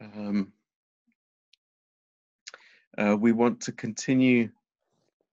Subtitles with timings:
[0.00, 0.52] Um,
[2.96, 4.50] uh, we want to continue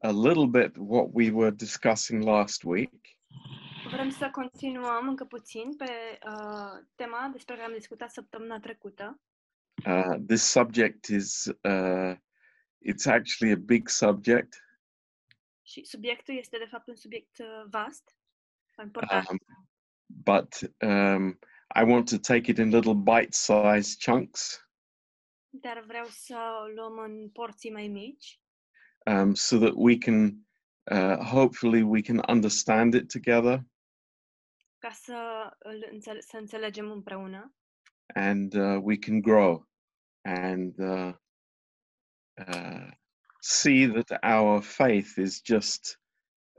[0.03, 3.17] a little bit what we were discussing last week.
[3.91, 9.19] Vrem să continuăm încă puțin pe uh, tema despre care am discutat săptămâna trecută.
[9.85, 12.15] Uh, this subject is uh,
[12.79, 14.65] it's actually a big subject,
[15.67, 18.15] Și subiectul este de fapt un subiect uh, vast,
[18.83, 19.39] important, um,
[20.05, 21.39] but um,
[21.75, 24.59] I want to take it in little bite-sized chunks.
[25.49, 28.39] Dar vreau să o luăm în porții mai mici,
[29.05, 30.47] um, so that we can
[30.91, 33.63] uh, hopefully we can understand it together.
[34.77, 35.49] Ca să,
[35.91, 37.55] înțele- să înțelegem împreună.
[38.13, 39.67] And uh, we can grow.
[40.21, 41.13] And uh,
[42.47, 42.91] uh,
[43.39, 45.99] see that our faith is just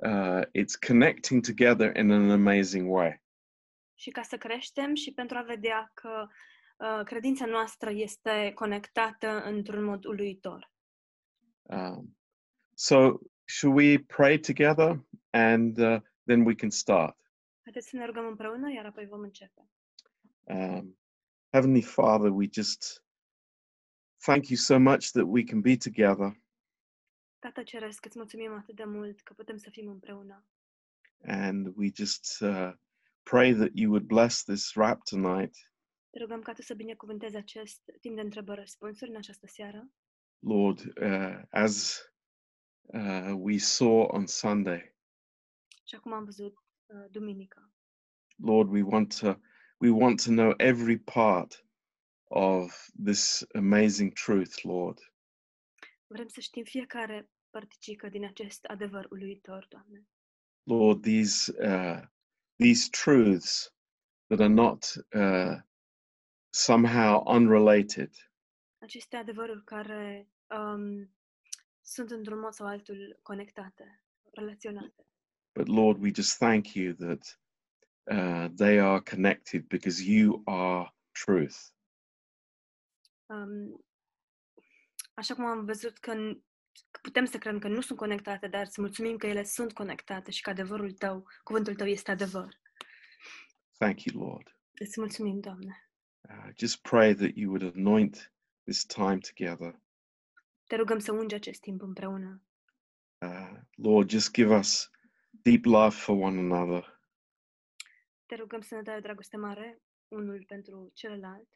[0.02, 3.21] uh, it's connecting together in an amazing way.
[3.99, 6.27] Și ca să creștem și pentru a vedea că
[6.77, 10.71] uh, credința noastră este conectată într-un mod uluitor.
[11.63, 12.16] Um,
[12.75, 17.16] so, should we pray together and uh, then we can start?
[17.63, 19.69] Haideți să ne rugăm împreună, iar apoi vom începe.
[20.43, 20.99] Um,
[21.53, 23.05] Heavenly Father, we just
[24.25, 26.41] thank you so much that we can be together
[27.38, 30.45] Tată Ceresc, îți mulțumim atât de mult că putem să fim împreună.
[31.23, 32.73] and we just uh,
[33.30, 35.57] pray that you would bless this rap tonight.
[36.10, 39.91] Te rugăm ca Tu să binecuvântezi acest timp de întrebări-răspunsuri în această seară.
[40.38, 42.01] Lord, uh, as
[42.80, 44.95] uh, we saw on Sunday,
[45.85, 46.54] Și acum am văzut
[46.87, 47.71] uh, duminică.
[48.37, 49.35] Lord, we want to
[49.79, 51.66] we want to know every part
[52.24, 54.99] of this amazing truth, Lord.
[56.07, 60.07] Vrem să știm fiecare părticică din acest adevăr uluitor, Doamne.
[60.63, 62.02] Lord, these uh,
[62.59, 63.73] these truths
[64.28, 65.56] that are not uh,
[66.50, 68.10] somehow unrelated,
[68.78, 71.10] Aceste adevăruri care um,
[71.82, 75.06] sunt într-un mod sau altul conectate, relaționate.
[75.54, 77.41] but Lord, we just thank you that
[78.10, 81.56] uh, they are connected because you are truth.
[83.26, 83.84] Um,
[85.14, 86.12] așa cum am văzut că,
[87.03, 90.42] putem să credem că nu sunt conectate, dar să mulțumim că ele sunt conectate și
[90.42, 92.60] că adevărul Tău, cuvântul Tău este adevăr.
[93.78, 94.56] Thank you, Lord.
[94.72, 95.91] Îți mulțumim, Doamne.
[96.20, 98.32] Uh, just pray that you would anoint
[98.64, 99.81] this time together.
[100.66, 102.42] Te rugăm să ungi acest timp împreună.
[103.19, 104.91] Uh, Lord, just give us
[105.31, 107.00] deep love for one another.
[108.26, 111.48] Te rugăm să ne dai o dragoste mare unul pentru celălalt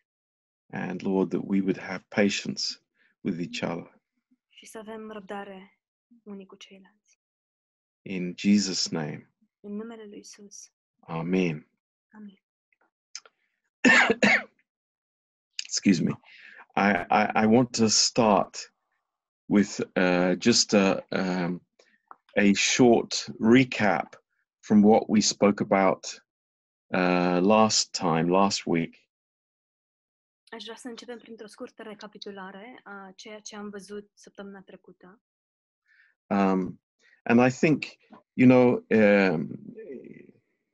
[0.73, 2.79] And Lord, that we would have patience
[3.23, 4.00] with each other.
[4.61, 5.79] Și să avem răbdare
[6.23, 7.21] unii cu ceilalți.
[8.03, 10.73] In Jesus' name, În numele Lui Isus.
[10.99, 11.69] Amen.
[12.13, 12.41] Amin.
[15.65, 16.11] Excuse me.
[16.77, 18.75] I, I, I want to start
[19.49, 21.67] with uh, just a, um,
[22.37, 24.23] a short recap
[24.61, 26.23] from what we spoke about
[26.95, 28.97] uh, last time, last week.
[30.51, 35.23] Aș vrea să începem printr-o scurtă recapitulare a ceea ce am văzut săptămâna trecută.
[36.27, 36.81] Um,
[37.23, 37.85] and I think,
[38.33, 39.49] you know, um,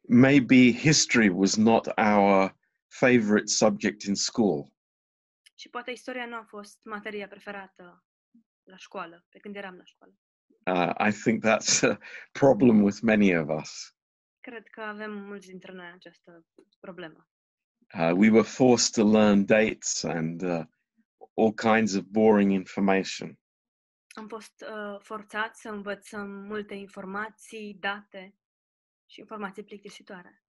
[0.08, 2.56] maybe history was not our
[2.86, 4.72] favorite subject in school.
[5.54, 8.04] Și poate istoria nu a fost materia preferată
[8.62, 10.14] la școală, pe când eram la școală.
[10.66, 11.98] Uh, I think that's a
[12.32, 13.94] problem with many of us.
[14.40, 16.46] Cred că avem mulți dintre noi această
[16.80, 17.28] problemă.
[17.94, 20.64] Uh, we were forced to learn dates and uh,
[21.34, 23.38] all kinds of boring information.
[24.14, 28.34] Am fost uh, forțați să învățăm multe informații, date
[29.06, 30.42] și informații plictisitoare.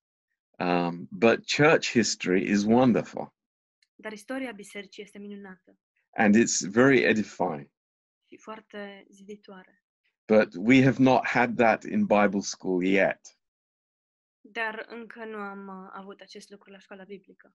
[0.59, 3.33] Um, but church history is wonderful
[3.95, 5.77] Dar istoria bisericii este minunată
[6.09, 7.69] and it's very edifying.
[8.29, 9.83] și foarte ziditoare.
[10.25, 13.36] But we have not had that in Bible school yet.
[14.51, 17.53] Dar încă nu am uh, avut acest lucru la școala biblică.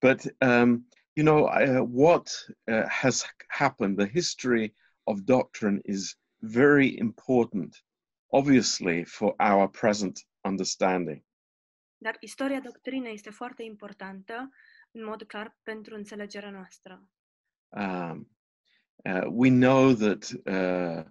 [0.00, 3.96] But um, you know uh, what uh, has happened?
[3.96, 7.84] The history of doctrine is very important,
[8.26, 11.24] obviously, for our present understanding.
[11.96, 14.50] Dar istoria doctrinei este foarte importantă,
[14.90, 17.08] în mod clar, pentru înțelegerea noastră.
[17.68, 18.30] Um,
[19.04, 21.04] uh, we know that uh,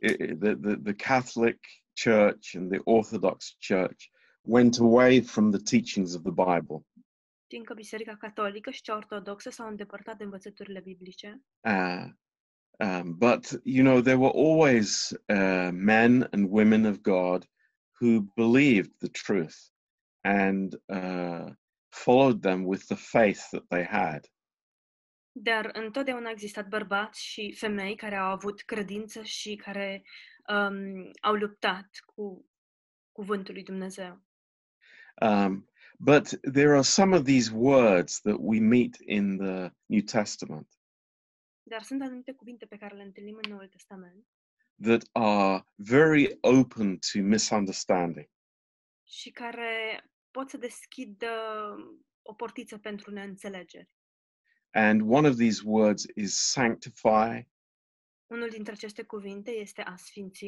[0.00, 1.58] the, the the Catholic
[2.04, 4.10] Church and the Orthodox Church
[4.42, 6.86] went away from the teachings of the Bible.
[7.44, 12.06] Știm că Biserica Catolică și cea Ortodoxă s-au îndepărtat de învățăturile biblice, Uh,
[12.78, 17.48] um, but you know there were always uh, men and women of God
[18.00, 19.56] who believed the truth
[20.20, 21.52] and uh,
[21.88, 24.26] followed them with the faith that they had.
[25.32, 30.02] Dar întotdeauna a existat bărbați și femei care au avut credință și care
[30.48, 32.50] um, au luptat cu
[33.12, 34.22] cuvântul lui Dumnezeu.
[35.20, 35.68] Um,
[35.98, 40.68] but there are some of these words that we meet in the New Testament
[41.62, 44.26] Dar sunt anumite cuvinte pe care le întâlnim în Noul Testament
[44.82, 48.28] that are very open to misunderstanding.
[49.06, 51.30] și care pot să deschidă
[52.22, 53.94] o portiță pentru neînțelegeri.
[54.70, 57.48] And one of these words is sanctify,
[58.26, 60.44] Unul dintre aceste cuvinte este a sfinți,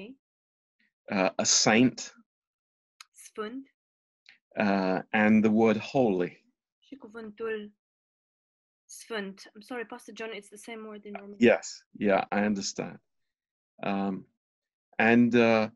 [1.02, 2.14] uh, a saint,
[3.10, 3.71] sfânt
[4.56, 6.44] uh, and the word holy.
[6.78, 7.72] și cuvântul
[8.84, 9.50] sfânt.
[9.54, 11.38] I'm sorry, Pastor John, it's the same word in Romanian.
[11.38, 12.99] Yes, yeah, I understand.
[13.82, 14.26] Um,
[14.99, 15.70] and uh,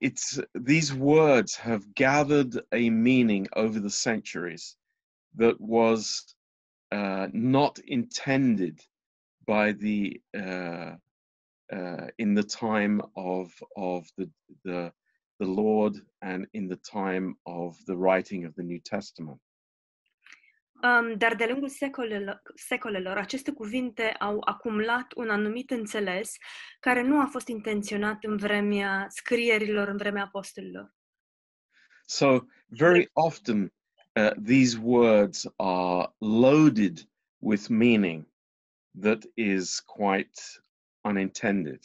[0.00, 4.76] it's these words have gathered a meaning over the centuries
[5.34, 6.34] that was
[6.92, 8.80] uh, not intended
[9.46, 10.92] by the uh,
[11.72, 14.30] uh, in the time of of the
[14.64, 14.92] the
[15.42, 19.40] the Lord and in the time of the writing of the New Testament.
[20.82, 26.36] Um, dar de-a lungul secolelor, secolelor, aceste cuvinte au acumulat un anumit înțeles
[26.80, 30.94] care nu a fost intenționat în vremea scrierilor, în vremea apostolilor.
[32.06, 33.72] So very often
[34.16, 38.26] uh, these words are loaded with meaning
[39.00, 40.40] that is quite
[41.04, 41.80] unintended.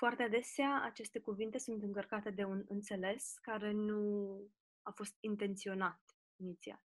[0.00, 4.40] Foarte adesea, aceste cuvinte sunt încărcate de un înțeles care nu
[4.82, 6.00] a fost intenționat
[6.36, 6.82] inițial.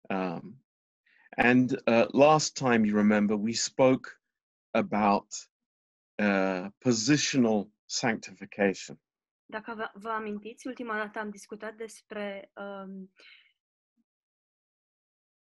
[0.00, 0.64] Um,
[1.36, 4.08] and uh, last time you remember, we spoke
[4.70, 5.34] about
[6.22, 9.00] uh, positional sanctification.
[9.44, 13.12] Dacă vă, vă amintiți, ultima dată am discutat despre um,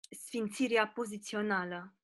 [0.09, 1.95] sfințirea pozițională.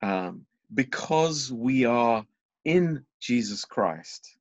[0.00, 2.26] Um, because we are
[2.62, 4.40] in Jesus Christ,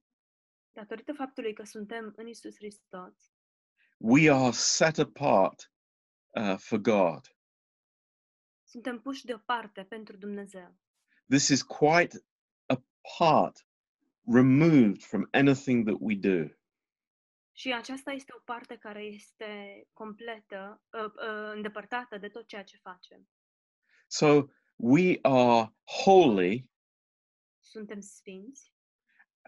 [0.74, 3.34] Datorită faptului că suntem în Isus Hristos,
[3.98, 5.72] we are set apart
[6.30, 7.36] uh, for God.
[8.64, 10.78] suntem puși deoparte pentru Dumnezeu.
[11.30, 12.26] This is quite
[12.66, 13.66] apart,
[14.26, 16.56] removed from anything that we do.
[17.52, 22.78] Și aceasta este o parte care este completă, uh, uh, îndepărtată de tot ceea ce
[22.78, 23.30] facem.
[24.08, 24.46] So
[24.76, 26.71] we are holy
[27.72, 28.74] Suntem sfinți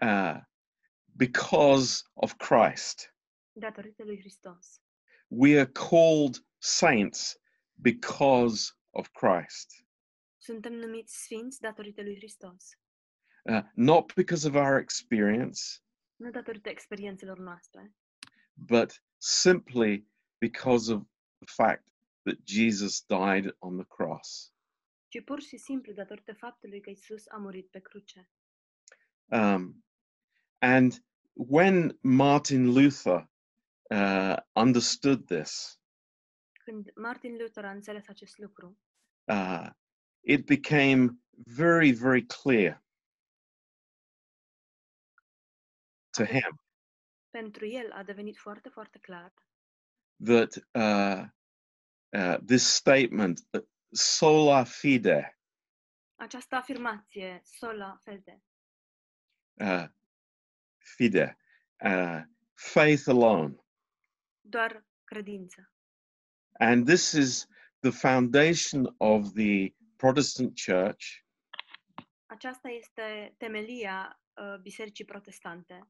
[0.02, 0.36] uh,
[1.16, 3.14] because of Christ.
[3.52, 4.80] datorită lui Hristos.
[5.28, 7.40] We are called saints
[7.72, 9.86] because of Christ,
[10.36, 12.78] Suntem numiți sfinți datorită lui Hristos.
[13.42, 15.60] uh, not because of our experience,
[16.16, 17.94] Nu datorită experiențelor noastre,
[18.54, 20.06] but simply
[20.38, 21.02] because of
[21.38, 21.84] the fact
[22.22, 24.53] that Jesus died on the cross.
[25.14, 28.30] Ci pur și simplu datorită faptului că Isus a murit pe cruce.
[29.24, 29.84] Um,
[30.58, 33.30] and when Martin Luther
[33.90, 35.78] uh, understood this,
[36.64, 38.78] Când Martin Luther a înțeles acest lucru,
[39.24, 39.70] uh,
[40.20, 42.82] it became very, very clear
[46.10, 46.60] to him
[47.30, 49.32] pentru el a devenit foarte, foarte clar
[50.18, 51.26] that uh,
[52.12, 55.38] uh, this statement, that sola fide,
[56.16, 58.42] această afirmație, sola fide,
[59.54, 59.84] uh,
[60.76, 61.36] fide,
[61.84, 62.22] uh,
[62.54, 63.54] faith alone,
[64.40, 65.72] doar credință.
[66.58, 67.46] and this is
[67.80, 71.24] the foundation of the Protestant Church,
[72.26, 75.88] Aceasta este temelia uh, Bisericii Protestante,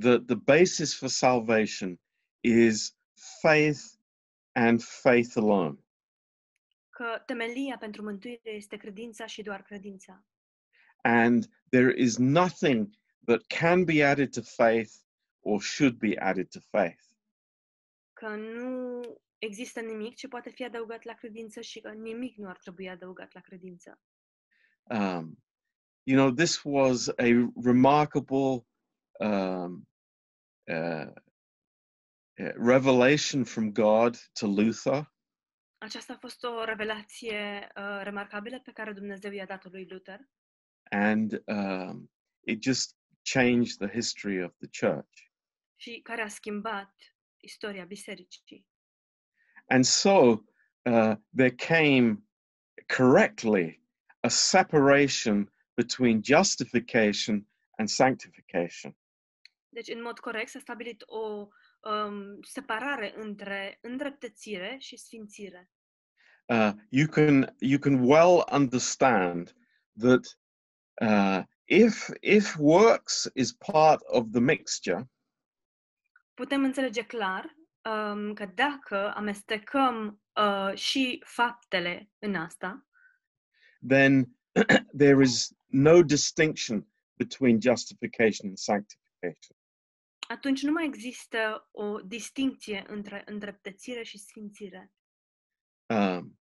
[0.00, 2.00] that the basis for salvation
[2.40, 2.96] is
[3.40, 3.80] faith
[4.52, 5.78] and faith alone.
[6.98, 10.24] Că temelia pentru mântuire este credința și doar credința.
[11.02, 12.88] And there is nothing
[13.24, 14.92] that can be added to faith
[15.40, 17.02] or should be added to faith.
[18.12, 19.02] Că nu
[19.38, 23.32] există nimic ce poate fi adăugat la credință și că nimic nu ar trebui adăugat
[23.32, 24.00] la credință.
[24.82, 25.42] Um,
[26.02, 28.66] you know, this was a remarkable
[29.18, 29.88] um,
[30.64, 31.06] uh,
[32.38, 35.12] uh, revelation from God to Luther.
[35.78, 40.28] Aceasta a fost o revelație uh, remarcabilă pe care Dumnezeu i-a dat-o lui Luther
[40.90, 42.08] and um,
[42.42, 42.94] it just
[43.24, 45.26] changed the history of the church.
[45.80, 46.94] și care a schimbat
[47.36, 48.66] istoria bisericii.
[49.66, 50.44] And so
[50.82, 52.22] uh, there came
[52.96, 53.82] correctly
[54.20, 58.96] a separation between justification and sanctification.
[59.68, 61.48] Deci, în mod corect, s-a stabilit o
[61.80, 65.70] um, separare între îndreptățire și sfințire.
[66.48, 69.54] uh, you can you can well understand
[69.98, 70.38] that
[71.00, 75.08] uh, if if works is part of the mixture,
[76.34, 82.86] Putem înțelege clar um, că dacă amestecăm uh, și faptele în asta,
[83.88, 84.36] then
[85.02, 89.57] there is no distinction between justification and sanctification.
[90.28, 94.92] Atunci nu mai există o distinție între îndreptățire și sfințire.
[95.86, 96.38] Um,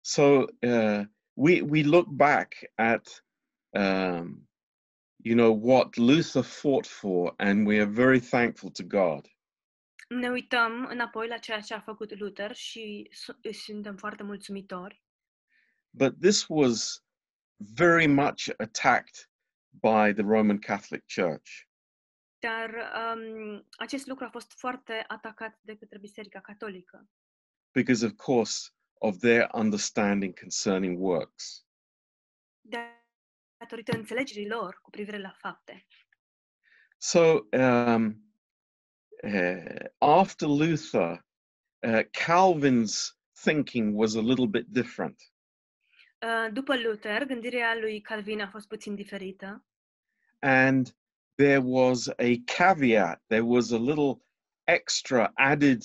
[0.00, 0.22] so
[0.60, 1.02] uh,
[1.32, 3.24] we we look back at
[3.70, 4.48] um,
[5.16, 9.28] you know what Luther fought for, and we are very thankful to God.
[10.08, 15.02] Ne uităm înapoi la ceea ce a făcut Luther și su- îi suntem foarte mulțumitori,
[15.90, 17.04] But this was
[17.56, 19.30] very much attacked
[19.70, 21.50] by the Roman Catholic Church.
[22.44, 27.08] Dar um, acest lucru a fost foarte atacat de către Biserica Catolică,
[27.72, 31.66] because of course of their understanding concerning works.
[33.56, 35.86] Datorită înțelegerii lor cu privire la fapte.
[36.98, 37.20] so
[37.52, 38.32] um,
[39.22, 41.26] uh, after luther
[41.78, 45.22] uh, calvin's thinking was a little bit different.
[46.20, 49.64] Uh, După Luther, gândirea lui Calvin a fost puțin diferită.
[50.38, 50.96] And
[51.38, 54.20] there was a caveat there was a little
[54.66, 55.82] extra added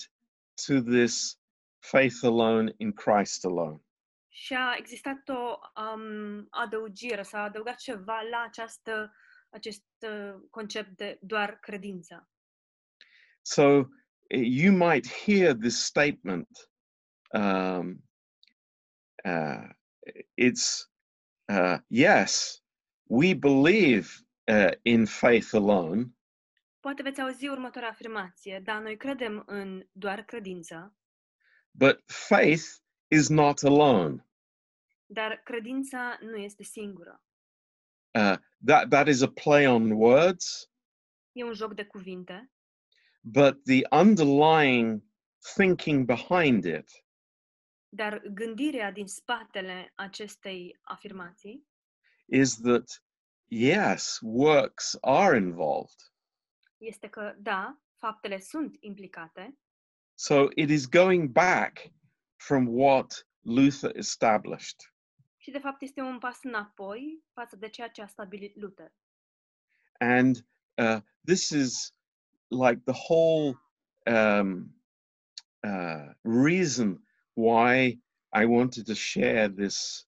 [0.55, 1.35] to this
[1.81, 3.79] faith alone in christ alone
[4.39, 9.13] și a existat o um, adăugire, s-a adăugat ceva la această,
[9.49, 12.29] acest uh, concept de doar credință.
[13.41, 13.87] So uh,
[14.29, 16.69] you might hear this statement.
[17.33, 18.03] Um,
[19.25, 19.69] uh,
[20.33, 20.89] it's
[21.45, 22.63] uh, yes,
[23.03, 24.09] we believe
[24.49, 26.13] uh, in faith alone,
[26.79, 30.97] Poate veți auzi următoarea afirmație, da, noi credem în doar credință,
[31.71, 32.63] but faith
[33.07, 34.23] is not alone.
[35.05, 37.23] dar credința nu este singură.
[38.13, 40.71] Uh, that that is a play on words,
[41.31, 42.51] E un joc de cuvinte,
[43.21, 45.03] but the underlying
[45.55, 46.89] thinking behind it.
[47.89, 51.67] Dar gândirea din spatele acestei afirmații
[52.25, 53.03] is that
[53.49, 56.11] yes, works are involved.
[56.77, 59.57] este că, da, faptele sunt implicate,
[60.15, 61.91] So it is going back
[62.35, 64.93] from what Luther established.
[65.37, 68.93] și de fapt este un pas înapoi față de ceea ce a stabilit Luther.
[69.99, 70.45] And
[70.77, 71.93] uh, this is
[72.47, 73.57] like the whole
[74.05, 74.75] um,
[75.63, 77.99] uh, reason why
[78.41, 80.07] I wanted to share this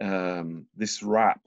[0.00, 1.45] um, this rap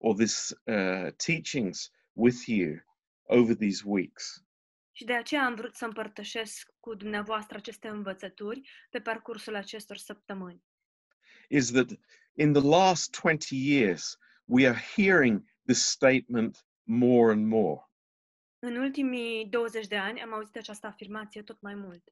[0.00, 2.80] or this uh, teachings with you
[3.28, 4.44] over these weeks.
[4.92, 10.62] Și de aceea am vrut să împărtășesc cu dumneavoastră aceste învățături pe parcursul acestor săptămâni.
[11.48, 11.88] Is that
[12.34, 17.80] in the last 20 years we are hearing this statement more and more.
[18.58, 22.02] În ultimii 20 de ani am auzit această afirmație tot mai mult.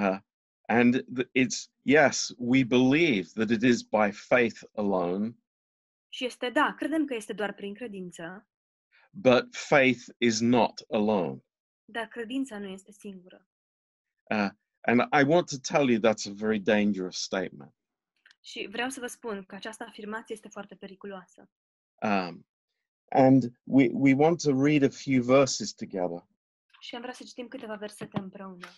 [0.00, 0.18] Uh,
[0.66, 1.04] and
[1.38, 5.36] it's yes, we believe that it is by faith alone,
[6.14, 8.46] Și este, da, credem că este doar prin credință,
[9.10, 11.42] but faith is not alone.
[11.84, 13.46] dar credința nu este singură.
[14.30, 14.48] Uh,
[14.80, 17.74] and I want to tell you that's a very dangerous statement.
[18.40, 21.50] Și vreau să vă spun că această afirmație este foarte periculoasă.
[22.02, 22.46] Um,
[23.08, 26.26] and we, we want to read a few verses together.
[26.80, 28.68] Și am vrea să citim câteva versete împreună.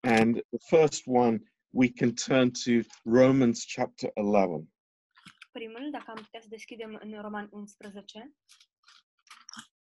[0.00, 2.70] And the first one, we can turn to
[3.04, 4.71] Romans chapter 11.
[5.52, 8.34] Primul, dacă am putea să deschidem în Roman 11,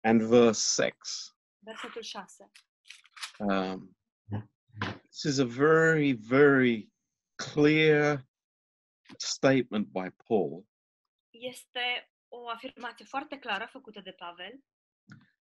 [0.01, 0.91] and verse 6.
[1.59, 2.51] versetul 6.
[3.37, 3.97] Um,
[5.09, 6.91] this is a very, very
[7.53, 8.27] clear
[9.17, 10.67] statement by Paul,
[11.29, 14.63] Este o afirmație foarte clară făcută de Pavel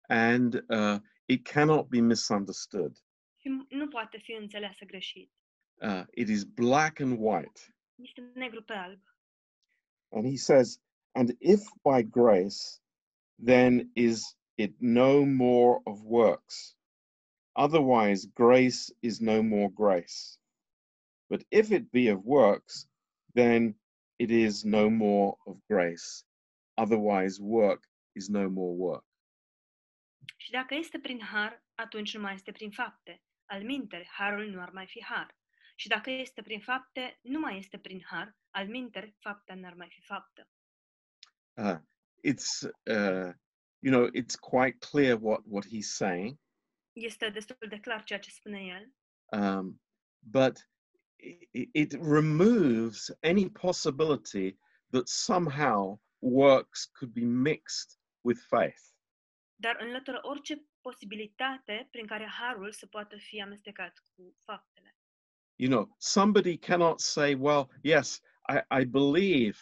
[0.07, 2.97] and uh, it cannot be misunderstood.
[3.37, 5.31] și nu poate fi înțeleasă greșit.
[5.73, 7.59] Uh, it is black and white.
[7.95, 9.01] Este negru pe alb.
[10.15, 10.79] And he says,
[11.13, 12.79] And if by grace,
[13.37, 16.75] then is it no more of works.
[17.55, 20.37] Otherwise, grace is no more grace.
[21.29, 22.87] But if it be of works,
[23.33, 23.75] then
[24.17, 26.23] it is no more of grace.
[26.77, 27.83] Otherwise, work
[28.15, 29.03] is no more work.
[30.37, 33.21] Și dacă este prin har, atunci nu mai este prin fapte.
[33.45, 35.37] Alminteri, harul nu ar mai fi har.
[35.75, 38.35] Și dacă este prin fapte, nu mai este prin har.
[38.55, 40.49] Alminteri, fapta n-ar mai fi faptă.
[41.57, 41.77] Uh,
[42.23, 43.33] it's, uh,
[43.79, 46.39] you know, it's quite clear what, what he's saying.
[46.93, 48.93] Este destul de clar ceea ce spune el,
[49.39, 49.81] Um,
[50.19, 50.69] but
[51.51, 54.57] it, it removes any possibility
[54.91, 58.93] that somehow works could be mixed with faith.
[59.57, 64.95] dar înlătură orice posibilitate prin care harul să poată fi amestecat cu faptele.
[65.55, 69.57] You know, somebody cannot say, well, yes, I, I believe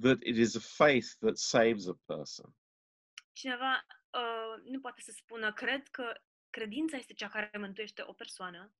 [0.00, 2.54] that it is a faith that saves a person.
[3.32, 6.12] Cineva uh, nu poate să spună, cred că
[6.50, 8.72] credința este cea care mântuiește o persoană,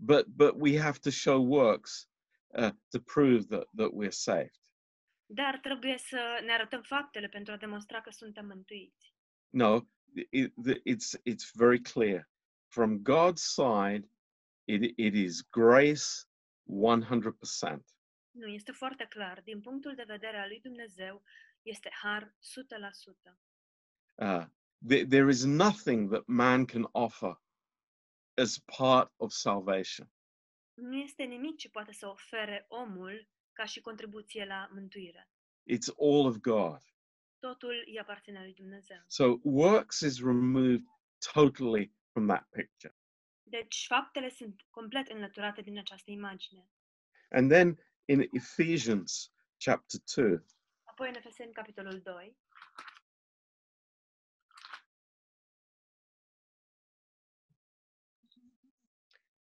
[0.00, 2.08] But but we have to show works
[2.46, 4.60] uh, to prove that, that we're saved.
[5.26, 9.14] dar trebuie să ne arătăm faptele pentru a demonstra că suntem mântuiți.
[9.48, 9.80] No,
[10.30, 10.52] it,
[10.84, 12.28] it's it's very clear.
[12.68, 14.08] From God's side,
[14.64, 16.04] it, it is grace
[16.66, 17.97] 100%.
[18.38, 19.40] Nu, este foarte clar.
[19.40, 21.22] Din punctul de vedere al lui Dumnezeu,
[21.62, 22.34] este har
[23.30, 23.38] 100%.
[24.14, 24.44] Uh,
[24.86, 27.40] there, there is nothing that man can offer
[28.34, 30.10] as part of salvation.
[30.74, 35.30] Nu este nimic ce poate să ofere omul ca și contribuție la mântuire.
[35.70, 36.82] It's all of God.
[37.38, 39.02] Totul îi aparține lui Dumnezeu.
[39.06, 40.84] So works is removed
[41.32, 42.96] totally from that picture.
[43.42, 46.70] Deci faptele sunt complet înlăturate din această imagine.
[47.30, 47.78] And then
[48.08, 50.40] in Ephesians chapter 2,
[50.84, 52.36] Apoi în Efeseni, capitolul 2,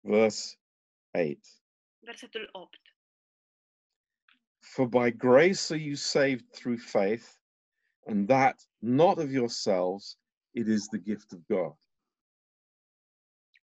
[0.02, 0.58] verse
[1.14, 1.38] 8.
[2.00, 2.80] versetul 8.
[4.60, 7.40] For by grace are you saved through faith,
[8.08, 10.18] and that not of yourselves,
[10.54, 11.76] it is the gift of God.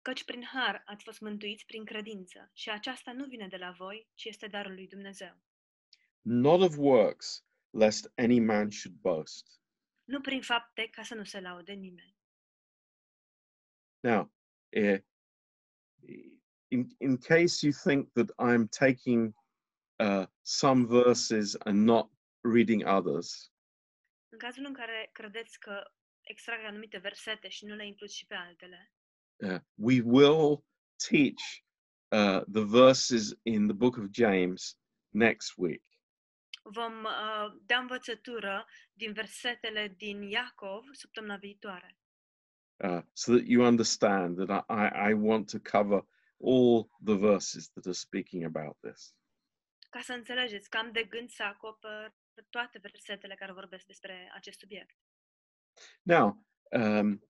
[0.02, 4.08] Căci prin har ați fost mântuiți prin credință și aceasta nu vine de la voi,
[4.14, 5.40] ci este darul lui Dumnezeu.
[6.20, 9.60] Not of works, lest any man should boast.
[10.04, 12.16] Nu prin fapte ca să nu se laude nimeni.
[14.00, 14.32] Now,
[14.68, 15.00] eh,
[16.68, 19.34] in, in case you think that I'm taking
[19.98, 23.52] uh, some verses and not reading others,
[24.32, 28.34] În cazul în care credeți că extrag anumite versete și nu le includ și pe
[28.34, 28.92] altele,
[29.42, 30.64] uh, we will
[31.08, 31.64] teach
[32.08, 35.82] uh, the verses in the book of James next week.
[36.62, 41.98] vom uh, da învățătură din versetele din Iacov săptămâna viitoare.
[42.84, 46.02] uh, so that you understand that I, I, I want to cover
[46.42, 49.14] all the verses that are speaking about this.
[49.90, 52.14] Ca să înțelegeți că am de gând să acopăr
[52.50, 54.96] toate versetele care vorbesc despre acest subiect.
[56.02, 57.29] Now, um,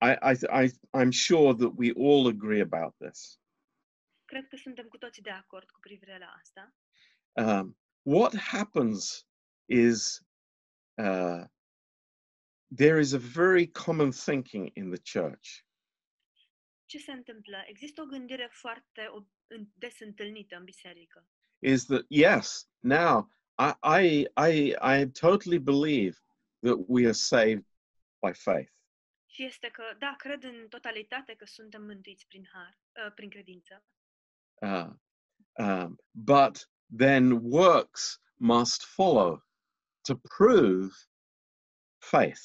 [0.00, 3.38] I, I, I, I'm sure that we all agree about this.
[4.24, 6.74] Cred că suntem cu toții de acord cu privire la asta.
[7.32, 9.26] Um, what happens
[9.64, 10.20] is
[10.94, 11.44] uh,
[12.76, 15.64] there is a very common thinking in the church
[16.86, 17.56] Ce se întâmplă?
[17.66, 19.10] Există o gândire foarte
[19.74, 21.26] des întâlnită în biserică.
[21.60, 23.28] is that yes, now
[23.58, 26.20] I, I, I, I totally believe
[26.62, 27.64] that we are saved
[28.20, 28.73] by faith.
[29.34, 33.84] Și este că, da, cred în totalitate că suntem mântuiți prin har, uh, prin credință,
[34.60, 34.90] Uh,
[35.52, 39.44] um, but then works must follow
[40.00, 40.88] to prove
[41.98, 42.40] faith.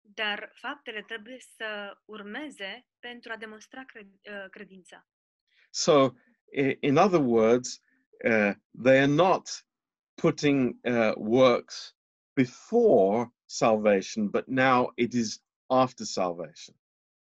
[0.00, 5.08] dar faptele trebuie să urmeze pentru a demonstra cred, uh, credința.
[5.70, 6.10] So,
[6.80, 7.82] in other words,
[8.24, 9.66] uh, they are not
[10.14, 11.96] putting uh, works
[12.32, 16.76] before salvation, but now it is after salvation.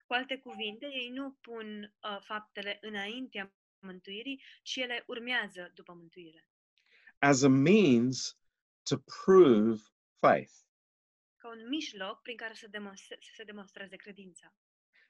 [0.07, 6.47] Cu alte cuvinte, ei nu pun uh, faptele înaintea mântuirii, ci ele urmează după mântuire.
[7.21, 8.35] as a means
[8.83, 9.79] to prove
[10.21, 10.53] faith.
[11.37, 14.53] Ca un mijloc prin care să, demonstre, să se demonstreze credința.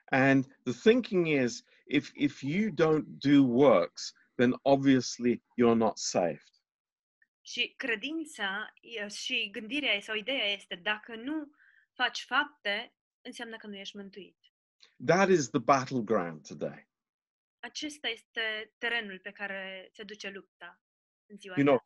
[0.05, 6.53] And the thinking is if, if you don't do works, then obviously you're not saved.
[7.41, 8.73] Și credința
[9.09, 11.51] și gândirea sau ideea este dacă nu
[11.93, 12.93] faci fapte,
[13.25, 14.37] înseamnă că nu ești mântuit.
[15.05, 16.87] That is the battleground today.
[17.59, 20.81] Acesta este terenul pe care se duce lupta
[21.25, 21.79] în ziua You know,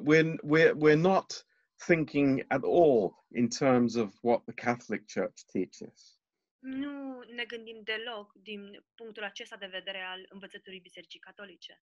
[0.00, 1.46] we're, we're, we're not
[1.86, 6.20] thinking at all in terms of what the Catholic Church teaches.
[6.58, 11.82] Nu ne gândim deloc din punctul acesta de vedere al învățăturii Bisericii Catolice,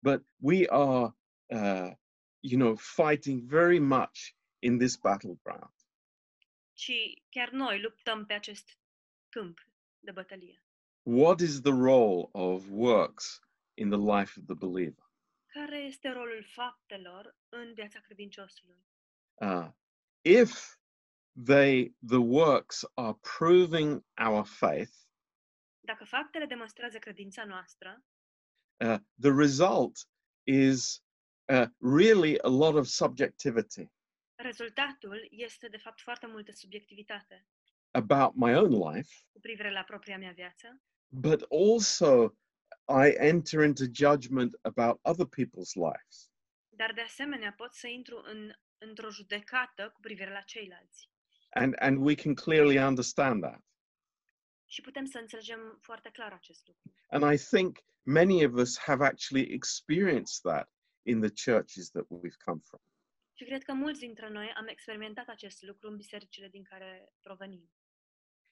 [0.00, 1.92] But we are, uh,
[2.40, 5.72] you know, fighting very much in this battleground.
[6.78, 8.78] Ci chiar noi luptăm pe acest
[9.28, 9.58] câmp
[9.98, 10.62] de bătălie.
[11.02, 13.40] What is the role of works
[13.74, 15.10] in the life of the believer?
[15.46, 18.86] Care este rolul faptelor în viața credinciosului?
[19.40, 19.68] uh,
[20.24, 20.76] if
[21.44, 24.92] they the works are proving our faith
[25.80, 28.04] Dacă faptele demonstrează credința noastră,
[28.84, 30.08] uh, the result
[30.46, 31.02] is
[31.52, 33.90] uh, really a lot of subjectivity
[34.40, 37.46] Rezultatul este, de fapt, foarte multă subiectivitate
[37.90, 42.36] about my own life, cu privire la propria mea viață, but also
[43.06, 46.30] I enter into judgment about other people's lives.
[46.68, 51.10] dar de asemenea pot să intru în, într-o judecată cu privire la ceilalți.
[51.50, 53.62] And, and we can clearly understand that.
[54.66, 56.92] Și putem să înțelegem foarte clar acest lucru.
[57.06, 60.70] And I think many of us have actually experienced that
[61.02, 62.80] in the churches that we've come from.
[63.38, 67.70] Și cred că mulți dintre noi am experimentat acest lucru în bisericile din care provenim.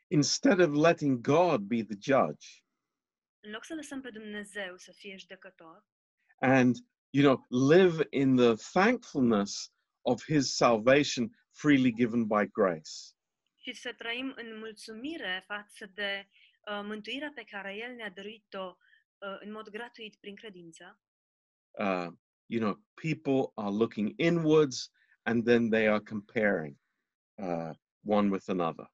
[0.07, 2.46] Instead of letting God be the judge.
[3.40, 5.87] În loc să lăsăm pe Dumnezeu să fie judecător.
[6.40, 6.77] And,
[7.11, 12.90] you know, live in the thankfulness of his salvation freely given by grace,
[13.57, 18.77] și să trăim în mulțumire față de uh, mântuirea pe care El ne-a dăruit-o
[19.18, 21.01] uh, în mod gratuit prin credință,
[21.70, 22.12] uh,
[22.49, 24.91] you know, people are looking inwards
[25.25, 26.77] and then they are comparing
[27.39, 27.73] uh,
[28.05, 28.87] one with another.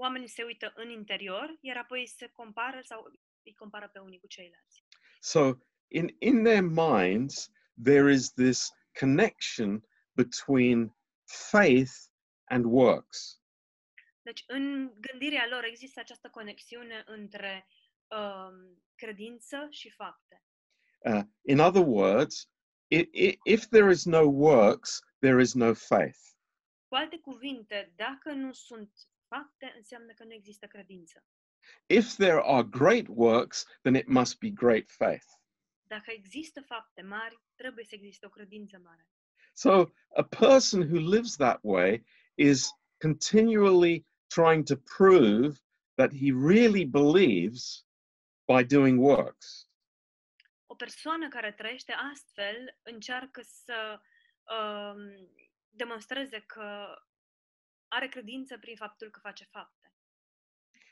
[0.00, 3.12] oamenii se uită în interior, iar apoi se compară sau
[3.42, 4.84] îi compară pe unii cu ceilalți.
[5.20, 5.52] So
[5.88, 7.50] in, in their minds,
[7.82, 10.96] there is this connection between
[11.50, 11.92] faith
[12.44, 13.40] and works.
[14.22, 17.66] Deci, în gândirea lor există această conexiune între
[18.08, 20.44] um, credință și fapte.
[20.98, 22.50] Uh, in other words,
[22.90, 26.18] if there is no works, there is no faith.
[26.88, 28.90] Cu alte cuvinte, dacă nu sunt
[29.28, 31.24] fapte, înseamnă că nu există credință.
[31.86, 35.26] If there are great works, then it must be great faith.
[35.86, 39.08] Dacă există fapte mari, trebuie să existe o credință mare.
[39.52, 45.60] So a person who lives that way is continually trying to prove
[45.94, 47.84] that he really believes
[48.46, 49.69] by doing works.
[50.80, 54.00] O persoană care trăiește astfel încearcă să
[54.54, 55.28] um,
[55.68, 56.98] demonstreze că
[57.88, 59.94] are credință prin faptul că face fapte.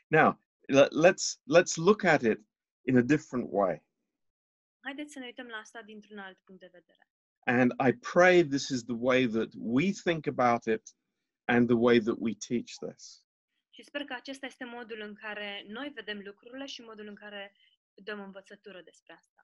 [0.07, 1.25] Now, le- let's
[1.57, 2.39] let's look at it
[2.81, 3.83] in a different way.
[4.79, 7.07] Haideți să ne uităm la asta dintr-un alt punct de vedere.
[7.45, 10.95] And I pray this is the way that we think about it
[11.45, 13.23] and the way that we teach this.
[13.69, 17.53] Și sper că acesta este modul în care noi vedem lucrurile și modul în care
[17.93, 19.38] dăm învățătură despre asta.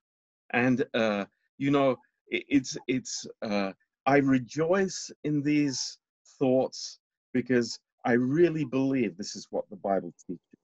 [0.55, 1.25] And uh,
[1.57, 3.71] you know, it's it's uh,
[4.05, 5.97] I rejoice in these
[6.39, 6.99] thoughts
[7.33, 10.59] because I really believe this is what the Bible teaches.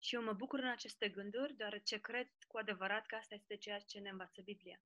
[0.00, 3.78] Și eu mă bucur în aceste gânduri, deoarece cred cu adevărat că asta este ceea
[3.78, 4.80] ce ne învață Biblia.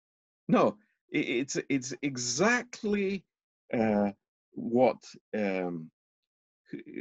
[0.45, 0.75] No,
[1.13, 3.25] it's it's exactly
[3.73, 4.11] uh,
[4.49, 5.91] what um,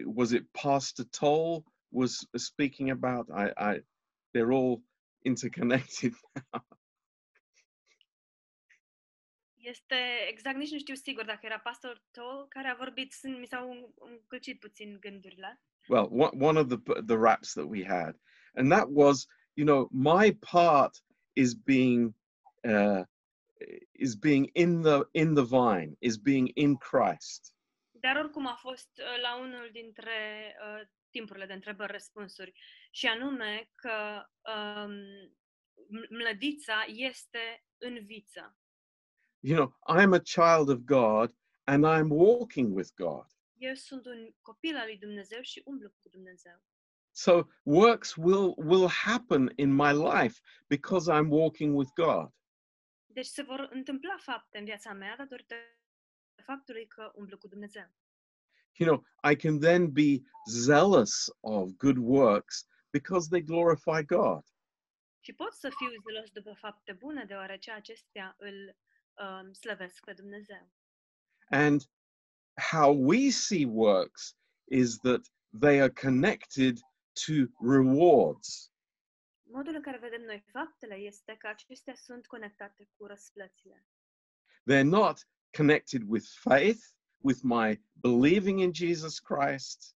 [0.04, 3.28] was it Pastor Toll was speaking about.
[3.28, 3.84] I, I
[4.32, 4.82] they're all
[5.24, 6.12] interconnected.
[9.70, 13.46] Este exact, nici nu știu sigur dacă era pastor Toll care a vorbit, sunt, mi
[13.46, 15.62] s-au în- încălcit puțin gândurile.
[15.88, 18.14] well, one, one of the the raps that we had,
[18.54, 20.96] and that was, you know, my part
[21.32, 22.14] is being
[22.62, 23.02] uh,
[23.92, 27.54] is being in the in the vine, is being in Christ.
[27.90, 30.10] Dar oricum a fost uh, la unul dintre
[30.64, 32.52] uh, timpurile de întrebări-răspunsuri
[32.90, 34.92] și anume că um,
[35.76, 38.54] m- mlădița este în viță.
[39.40, 43.26] You know, I'm a child of God, and I'm walking with God.
[43.58, 46.62] Eu sunt un copil al lui Dumnezeu și umblu cu Dumnezeu.
[47.10, 52.32] So works will will happen in my life because I'm walking with God.
[53.06, 55.54] Deci se vor întâmpla fapte în viața mea datorită
[56.42, 57.90] faptului că umblu cu Dumnezeu.
[58.76, 64.44] You know, I can then be zealous of good works because they glorify God.
[65.20, 68.76] Și pot să fiu zelos după fapte bune, deoarece acestea îl
[69.18, 69.52] um,
[70.14, 70.70] Dumnezeu.
[71.50, 71.88] And
[72.72, 75.20] how we see works is that
[75.60, 76.78] they are connected
[77.26, 78.72] to rewards.
[79.42, 83.86] Modul în care vedem noi faptele este că acestea sunt conectate cu răsplățile.
[84.70, 86.80] They're not connected with faith,
[87.18, 89.94] with my believing in Jesus Christ,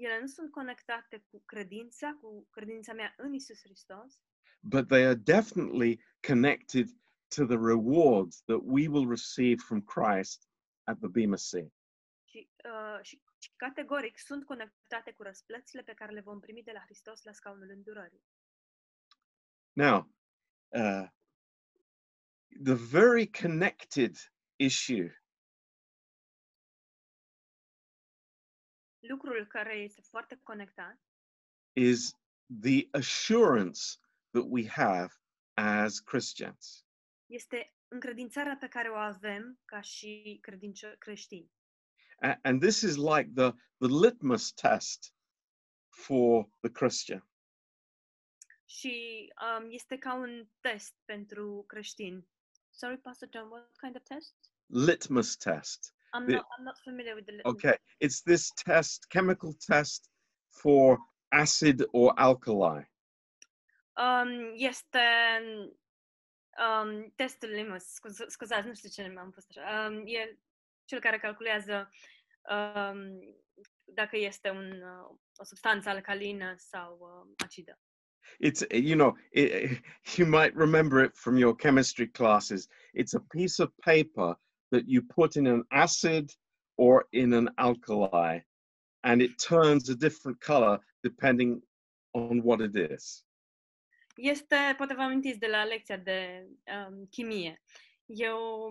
[0.00, 4.20] Ele nu sunt conectate cu credința, cu credința mea în Isus Hristos,
[4.60, 6.88] but they are definitely connected
[7.36, 10.48] to the rewards that we will receive from Christ
[10.84, 11.72] at the Bema Seat.
[12.30, 16.72] și, uh, și, și categoric sunt conectate cu răsplățile pe care le vom primi de
[16.72, 18.22] la Hristos la scaunul îndurării.
[19.72, 20.14] Now,
[20.68, 21.08] uh,
[22.64, 24.16] the very connected
[24.56, 25.14] issue
[28.98, 31.00] Lucrul care este foarte conectat
[31.72, 32.14] is
[32.60, 33.80] the assurance
[34.30, 35.12] that we have
[35.54, 36.84] as Christians.
[37.30, 41.50] Este încredințarea pe care o avem ca și credință creștini.
[42.20, 45.14] A- and this is like the, the litmus test
[45.88, 47.28] for the Christian.
[48.64, 49.26] Și
[49.58, 52.28] um, este ca un test pentru creștini.
[52.70, 54.34] Sorry, Pastor John, what kind of test?
[54.66, 55.94] Litmus test.
[56.16, 60.10] I'm The- not, I'm not familiar with the litmus Okay, it's this test, chemical test
[60.60, 62.92] for acid or alkali.
[63.96, 65.00] Um, este
[66.60, 69.86] um, testul scuz, scuzați, nu știu ce nume am pus așa.
[69.88, 70.38] Um, e
[70.84, 71.90] cel care calculează
[72.50, 73.20] um,
[73.84, 76.98] dacă este un, uh, o substanță alcalină sau
[77.36, 77.78] acidă.
[78.38, 79.80] It's, you know, it,
[80.16, 82.68] you might remember it from your chemistry classes.
[82.94, 84.38] It's a piece of paper
[84.70, 86.30] that you put in an acid
[86.76, 88.40] or in an alkali,
[89.02, 91.62] and it turns a different color depending
[92.12, 93.24] on what it is.
[94.20, 96.46] Este, poate vă amintiți de la lecția de
[96.88, 97.62] um, chimie.
[98.06, 98.64] E o,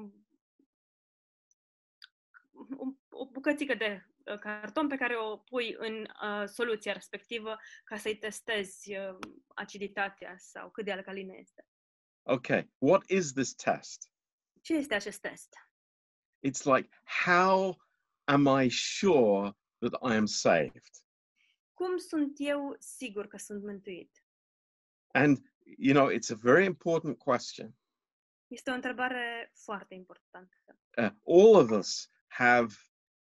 [2.53, 7.97] o, o bucățică de uh, carton pe care o pui în uh, soluția respectivă ca
[7.97, 11.67] să-i testezi uh, aciditatea sau cât de alcalină este.
[12.23, 14.11] Okay, what is this test?
[14.61, 15.55] Ce este acest test?
[16.47, 16.89] It's like,
[17.25, 17.81] how
[18.23, 20.89] am I sure that I am saved?
[21.73, 24.18] Cum sunt eu sigur că sunt mântuit?
[25.13, 25.37] And,
[25.77, 27.77] you know, it's a very important question.
[28.47, 30.55] Este o întrebare foarte importantă.
[30.97, 32.73] Uh, all of us have,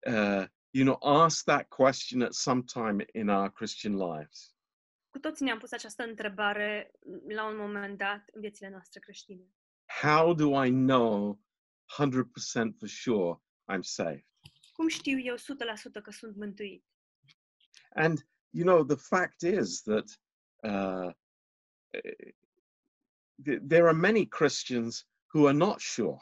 [0.08, 4.56] uh, you know, asked that question at some time in our Christian lives.
[5.10, 6.92] Cu toții ne-am pus această întrebare
[7.28, 9.56] la un moment dat în viețile noastre creștine.
[10.02, 11.40] How do I know
[11.86, 13.42] 100% for sure
[13.74, 14.26] I'm saved?
[14.74, 16.86] Cum știu eu 100% că sunt mântuit?
[17.96, 20.20] And, you know, the fact is that
[20.64, 21.14] uh,
[23.44, 26.18] there are many Christians who are not sure.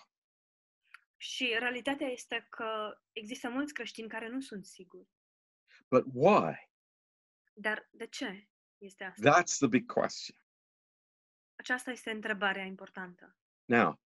[1.17, 5.09] Și realitatea este că există mulți creștini care nu sunt siguri.
[5.89, 6.69] But why?
[7.53, 9.41] Dar de ce este asta?
[9.41, 10.37] That's the big question.
[11.55, 13.37] Aceasta este întrebarea importantă.
[13.65, 14.01] Now,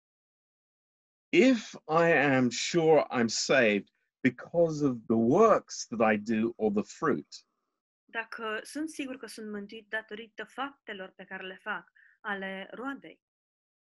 [1.28, 3.88] if I am sure I'm saved
[4.20, 7.47] because of the works that I do or the fruit,
[8.10, 13.22] Dacă sunt sigur că sunt mântuit datorită faptelor pe care le fac, ale roadei,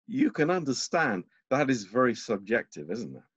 [0.03, 3.29] you can understand that is very subjective, isn't it?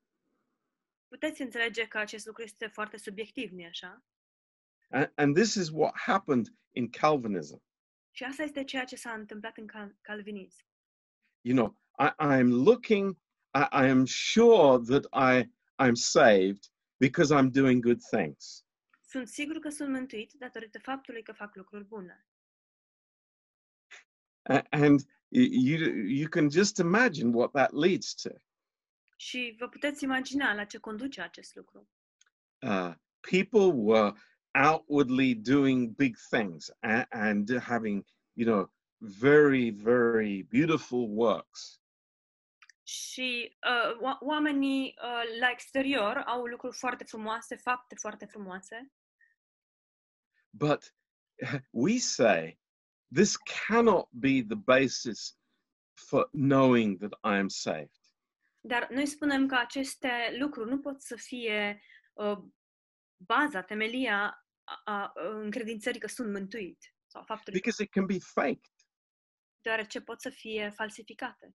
[1.13, 4.05] puteți înțelege că acest lucru este foarte subiectiv, nu așa?
[4.91, 7.63] And, and this is what happened in Calvinism.
[8.11, 10.65] Și asta este ceea ce s-a întâmplat în cal- calvinism.
[11.41, 13.17] You know, I, I'm looking,
[13.55, 15.51] I, I am sure that I,
[15.85, 16.63] I'm saved
[16.97, 18.65] because I'm doing good things.
[19.13, 22.27] Sunt sigur că sunt mântuit datorită faptului că fac lucruri bune.
[24.43, 28.31] A- And y- you, you can just imagine what that leads to.
[29.17, 31.89] Și vă puteți imagina la ce conduce acest lucru.
[32.67, 34.13] uh, people were
[34.71, 41.81] outwardly doing big things and, and having, you know, very, very beautiful works.
[42.83, 48.93] Și uh, oa- oamenii uh, la exterior au lucruri foarte frumoase, fapte foarte frumoase,
[50.53, 50.93] But
[51.71, 52.59] we say
[53.15, 55.37] this cannot be the basis
[55.95, 58.01] for knowing that I am saved.
[58.65, 62.39] dar noi spunem că aceste lucruri nu pot să fie uh,
[63.17, 68.19] baza, temelia a, a încredințării că sunt mântuit sau faptului că, Because it can be
[68.19, 68.75] faked.
[69.61, 71.55] deoarece pot să fie falsificate.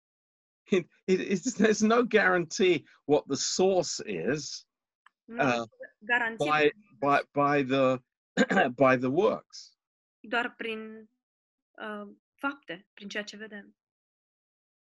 [0.70, 4.66] It, it, it's, there's no guarantee what the source is
[5.28, 5.64] Uh,
[6.38, 8.00] by, by, by, the,
[8.77, 9.77] by the works.
[10.29, 11.09] doar prin
[11.81, 13.75] uh, fapte, prin ceea ce vedem.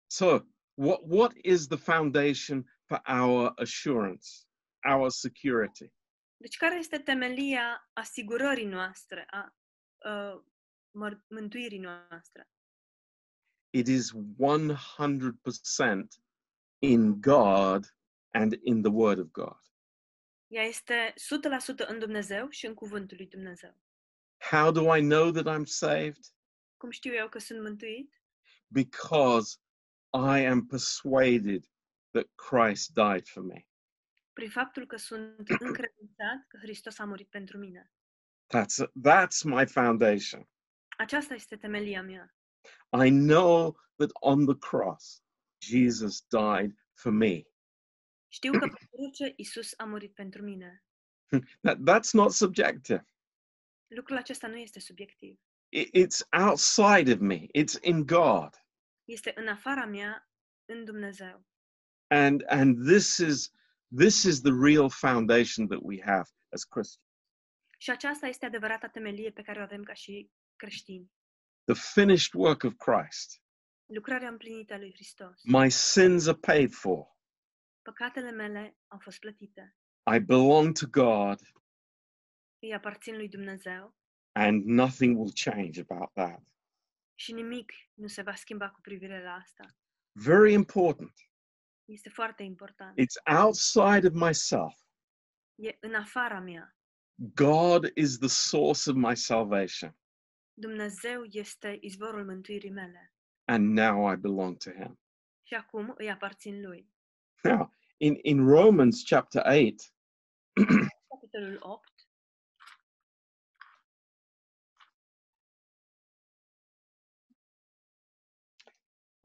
[0.06, 4.46] So, what, what is the foundation for our assurance,
[4.84, 5.92] our security?
[6.36, 9.56] Deci care este temelia asigurării noastre, a
[10.10, 10.42] uh,
[11.28, 12.50] mântuirii noastre?
[13.70, 16.20] It is 100%
[16.78, 17.86] in God
[18.34, 19.60] and in the Word of God.
[20.52, 21.14] Ea este
[21.84, 23.80] 100% în Dumnezeu și în cuvântul lui Dumnezeu.
[24.50, 26.24] How do I know that I'm saved?
[26.76, 28.22] Cum știu eu că sunt mântuit?
[28.66, 29.58] Because
[30.12, 31.64] I am persuaded
[32.10, 33.66] that Christ died for me.
[34.32, 37.92] Prin faptul că sunt încredințat că Hristos a murit pentru mine.
[38.56, 40.48] That's, that's my foundation.
[40.98, 42.34] Aceasta este temelia mea.
[43.04, 45.22] I know that on the cross,
[45.58, 47.42] Jesus died for me.
[48.32, 50.84] Știu că pe cruce Isus a murit pentru mine.
[51.62, 53.06] That, that's not subjective.
[53.86, 55.40] Lucrul acesta nu este subiectiv.
[55.76, 58.50] It- it's outside of me, it's in God.
[59.04, 60.30] este în afara mea,
[60.64, 61.44] în Dumnezeu.
[62.06, 63.50] And and this is
[63.96, 67.06] this is the real foundation that we have as Christians.
[67.78, 71.12] Și aceasta este adevărata temelie pe care o avem ca și creștini.
[71.64, 73.42] The finished work of Christ.
[73.86, 75.40] Lucrarea împlinită a lui Hristos.
[75.44, 77.11] My sins are paid for.
[77.82, 79.76] Păcatele mele au fost plătite.
[80.14, 81.40] I belong to God
[82.58, 83.96] Îi aparțin lui Dumnezeu
[84.32, 86.42] and nothing will change about that.
[87.14, 89.64] și nimic nu se va schimba cu privire la asta.
[90.12, 91.12] Very important.
[91.84, 92.98] Este foarte important.
[93.00, 94.80] It's outside of myself.
[95.54, 96.76] E în afara mea.
[97.34, 99.96] God is the source of my salvation.
[100.54, 103.14] Dumnezeu este izvorul mântuirii mele
[103.44, 105.00] And now I belong to him.
[105.46, 106.91] și acum îi aparțin lui.
[107.44, 109.90] Now, in, in Romans chapter 8,
[110.58, 111.78] Capitolul 8,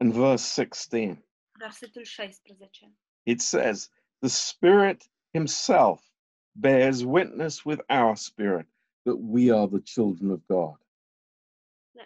[0.00, 1.22] and verse 16,
[1.60, 2.56] versetul 16.
[3.26, 3.88] it says,
[4.22, 6.02] The Spirit Himself
[6.56, 8.66] bears witness with our spirit
[9.04, 10.76] that we are the children of God.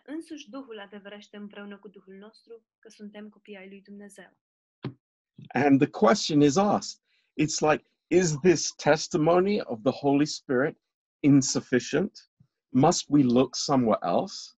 [0.07, 0.89] Însuși Duhul
[1.31, 4.37] împreună cu Duhul nostru că suntem copii ai lui Dumnezeu.
[5.49, 7.01] And the question is asked
[7.37, 10.77] it's like, is this testimony of the Holy Spirit
[11.23, 12.31] insufficient?
[12.71, 14.57] Must we look somewhere else?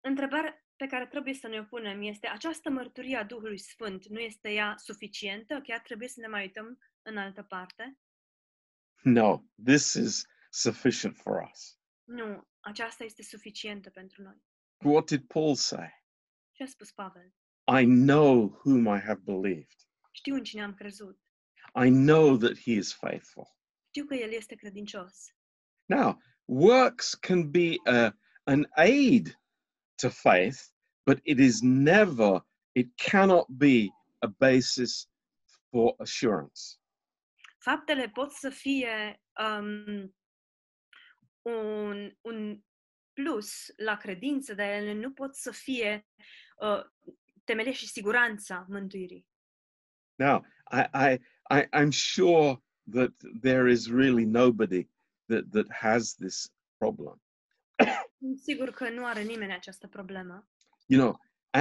[0.00, 4.18] Întrebarea pe care trebuie să ne o punem este, această mărturie a Duhului Sfânt nu
[4.18, 5.60] este ea suficientă?
[5.60, 7.98] Chiar trebuie să ne mai uităm în altă parte?
[9.02, 11.78] No, this is sufficient for us.
[12.04, 14.42] Nu, aceasta este suficientă pentru noi.
[14.84, 16.04] What did Paul say?
[16.52, 17.34] Ce a spus Pavel?
[17.80, 19.76] I know whom I have believed.
[20.14, 21.20] Știu în cine am crezut.
[21.74, 23.46] I know that he is faithful.
[23.88, 25.34] Știu că El este credincios.
[25.84, 29.40] Now, works can be a, an aid
[29.94, 30.58] to faith,
[31.04, 35.08] but it is never, it cannot be a basis
[35.70, 36.60] for assurance.
[37.58, 40.16] Faptele pot să fie um,
[41.42, 42.62] un, un
[43.12, 46.06] plus la credință, dar ele nu pot să fie
[46.56, 46.84] uh,
[47.44, 49.26] temelie și siguranța mântuirii.
[50.18, 51.18] Now, I, I,
[51.50, 54.88] I, I'm sure that there is really nobody
[55.28, 56.48] that, that has this
[56.78, 57.20] problem.
[58.36, 60.48] Sigur că nu are nimeni această problemă.
[60.86, 61.18] You know,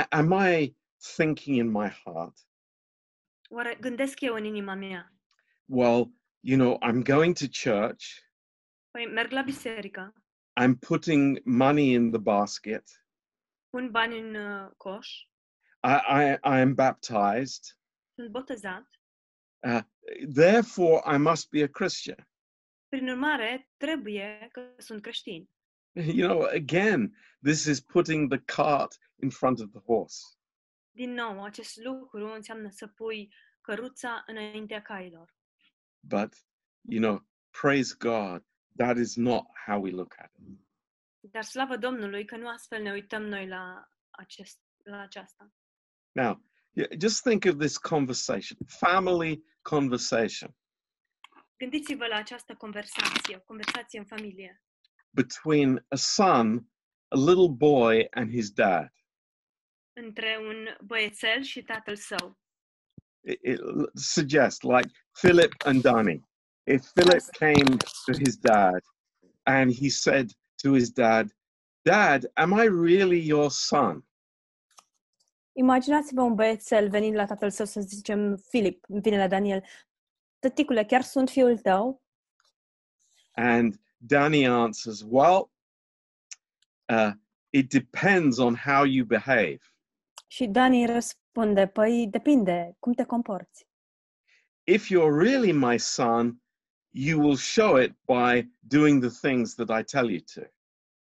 [0.10, 0.76] am I
[1.16, 2.38] thinking in my heart,
[3.50, 5.14] Oare gândesc eu în inima mea?
[5.66, 8.04] well, you know, I'm going to church,
[8.92, 10.14] Păi merg la biserică,
[10.62, 12.84] I'm putting money in the basket,
[13.70, 15.08] pun bani în uh, coș,
[15.84, 17.64] I, I, I am baptized,
[18.30, 18.90] botezat,
[19.68, 19.82] uh,
[20.34, 22.28] therefore I must be a Christian.
[22.90, 25.50] prin urmare trebuie că sunt creștin.
[26.16, 30.24] You know, again, this is putting the cart in front of the horse.
[30.92, 35.36] Din nou, acest lucru înseamnă să pui căruța înaintea cailor.
[36.00, 36.34] But,
[36.90, 37.28] you know,
[37.62, 38.44] praise God,
[38.76, 40.60] that is not how we look at it.
[41.32, 45.52] Dar slavă Domnului că nu astfel ne uităm noi la, acest, la aceasta.
[46.12, 50.56] Now, yeah, just think of this conversation, family conversation
[51.58, 54.64] Gândiți-vă la această conversație, o conversație în familie,
[55.10, 56.68] between a son,
[57.08, 58.90] a little boy, and his dad.
[59.94, 62.40] între un băiețel și tatăl său.
[63.24, 64.90] It, it l- suggests, like
[65.22, 66.22] Philip and Danny.
[66.64, 68.80] If Philip came to his dad
[69.44, 70.30] and he said
[70.64, 71.28] to his dad,
[71.82, 74.06] Dad, am I really your son?
[75.54, 79.64] Imaginați-vă un băiețel venind la tatăl său, să zicem Filip, vine la Daniel.
[80.40, 82.04] Tăticule, chiar sunt fiul tău?
[83.32, 85.52] And Danny answers, Well,
[86.86, 87.12] uh,
[87.50, 89.60] it depends on how you behave.
[90.28, 93.68] Și Dani răspunde, păi depinde, cum te comporți.
[94.64, 96.42] If you're really my son,
[96.90, 100.42] you will show it by doing the things that I tell you to.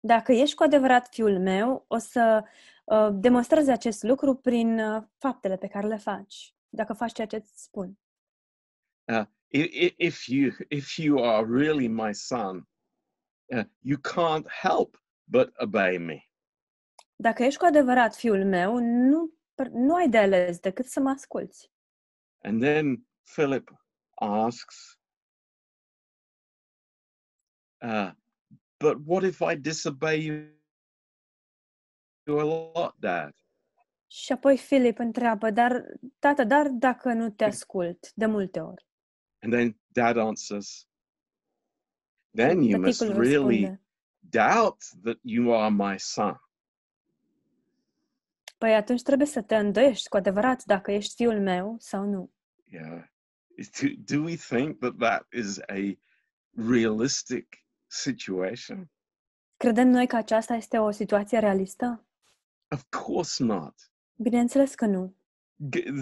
[0.01, 2.45] Dacă ești cu adevărat fiul meu, o să
[2.91, 6.55] uh, demonstrezi acest lucru prin uh, faptele pe care le faci.
[6.69, 7.99] Dacă faci ceea ce îți spun.
[9.13, 12.69] Uh, i- i- if you if you are really my son,
[13.45, 16.25] uh, you can't help but obey me.
[17.17, 19.35] Dacă ești cu adevărat fiul meu, nu,
[19.71, 21.71] nu ai de ales decât să mă asculți.
[22.43, 23.71] And then Philip
[24.15, 24.99] asks,
[27.83, 28.11] uh,
[28.79, 30.59] "But what if I disobey you
[32.39, 33.35] a lot, Dad?"
[34.07, 35.85] Și apoi Filip întreabă, dar,
[36.19, 38.87] tată, dar dacă nu te ascult de multe ori?
[39.41, 40.89] And then Dad answers,
[42.31, 43.83] "Then you must Tăticul really răspunde,
[44.19, 46.41] doubt that you are my son."
[48.59, 52.31] Păi atunci trebuie să te îndoiești cu adevărat dacă ești fiul meu sau nu.
[52.65, 53.05] Yeah.
[53.57, 55.99] Do, do we think that that is a
[56.69, 57.57] realistic
[57.87, 58.91] situation?
[59.57, 62.05] Credem noi că aceasta este o situație realistă?
[62.71, 63.75] Of course not.
[64.17, 65.15] Bineînțeles că nu.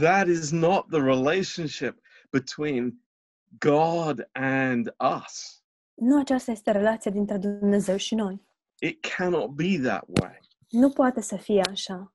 [0.01, 2.01] That is not the relationship
[2.31, 3.03] between
[3.59, 4.95] God and
[5.25, 5.63] us.
[5.95, 8.47] Nu aceasta este relația dintre Dumnezeu și noi.
[8.81, 10.39] It cannot be that way.
[10.69, 12.13] Nu poate să fie așa.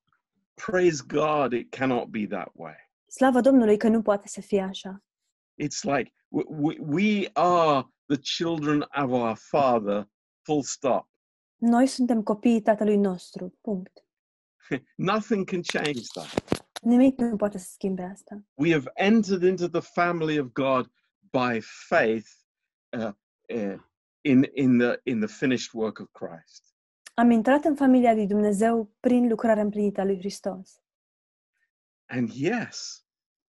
[0.53, 2.75] Praise God, it cannot be that way.
[3.07, 5.03] Slavă Domnului că nu poate să fie așa.
[5.63, 10.09] It's like we, we, we are the children of our Father,
[10.41, 11.07] full stop.
[11.57, 13.57] Noi suntem copiii Tatălui nostru.
[13.61, 14.02] Punct.
[14.95, 16.61] Nothing can change that.
[16.81, 18.43] Nimic nu poate să schimbe asta.
[18.53, 20.91] We have entered into the family of God
[21.31, 22.27] by faith
[22.97, 23.11] uh,
[23.55, 23.79] uh,
[24.21, 26.75] in, in, the, in the finished work of Christ.
[27.13, 30.81] Am intrat în familia lui Dumnezeu prin lucrarea împlinită a lui Hristos.
[32.05, 33.05] And yes,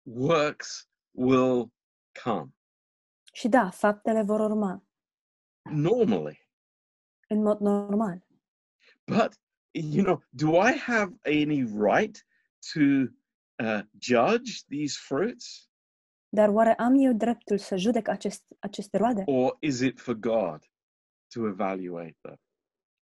[0.03, 1.73] works will
[2.23, 2.55] come
[3.33, 4.85] Și da, faptele vor urma,
[5.63, 6.49] normally.
[7.29, 8.27] în mod normal.
[9.05, 9.41] But,
[9.75, 12.27] you know, do I have any right
[12.72, 12.81] to
[13.64, 15.68] uh, judge these fruits?
[16.29, 19.22] Dar oare am eu dreptul să judec acest, aceste roade?
[19.27, 20.70] Or is it for God
[21.35, 22.41] to evaluate them?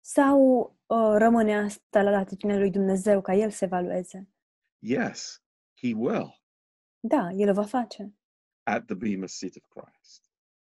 [0.03, 0.39] Sau
[0.85, 4.29] uh, rămâne asta la latitudinea lui Dumnezeu ca El să evalueze?
[4.79, 5.41] Yes,
[5.81, 6.39] He will
[6.99, 8.13] Da, El o va face.
[8.63, 10.29] at the Bema seat of Christ.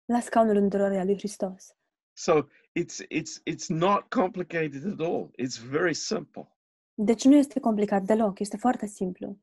[0.05, 1.77] La scaunul îndurării lui Hristos.
[2.17, 2.43] So
[2.75, 5.31] it's it's it's not complicated at all.
[5.39, 6.49] It's very simple.
[6.95, 9.39] Deci nu este complicat deloc, este foarte simplu.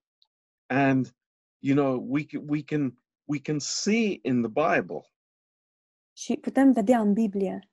[0.67, 1.15] And
[1.59, 5.05] you know, we can we can we can see in the Bible
[6.13, 7.69] Și putem vedea în Biblie,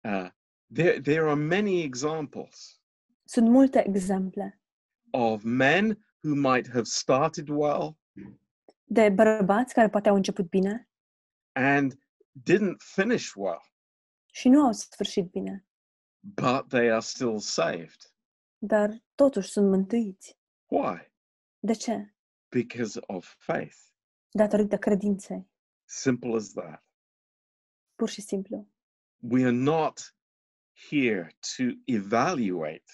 [0.00, 0.28] uh,
[0.74, 2.82] there there are many examples
[3.24, 4.60] sunt multe exemple
[5.10, 7.96] of men who might have started well
[8.84, 10.88] de bărbați care poate au început bine
[11.52, 11.94] and
[12.50, 13.71] didn't finish well,
[14.34, 15.66] și nu au sfârșit bine,
[16.20, 18.14] but they are still saved.
[18.58, 20.38] dar totuși sunt mântuiți.
[20.66, 21.12] Why?
[21.58, 22.14] De ce?
[22.48, 23.76] Because of faith.
[24.30, 25.50] Datorită credinței,
[25.84, 26.84] Simple as that.
[27.94, 28.68] pur și simplu.
[29.18, 30.14] We are not
[30.88, 32.92] here to evaluate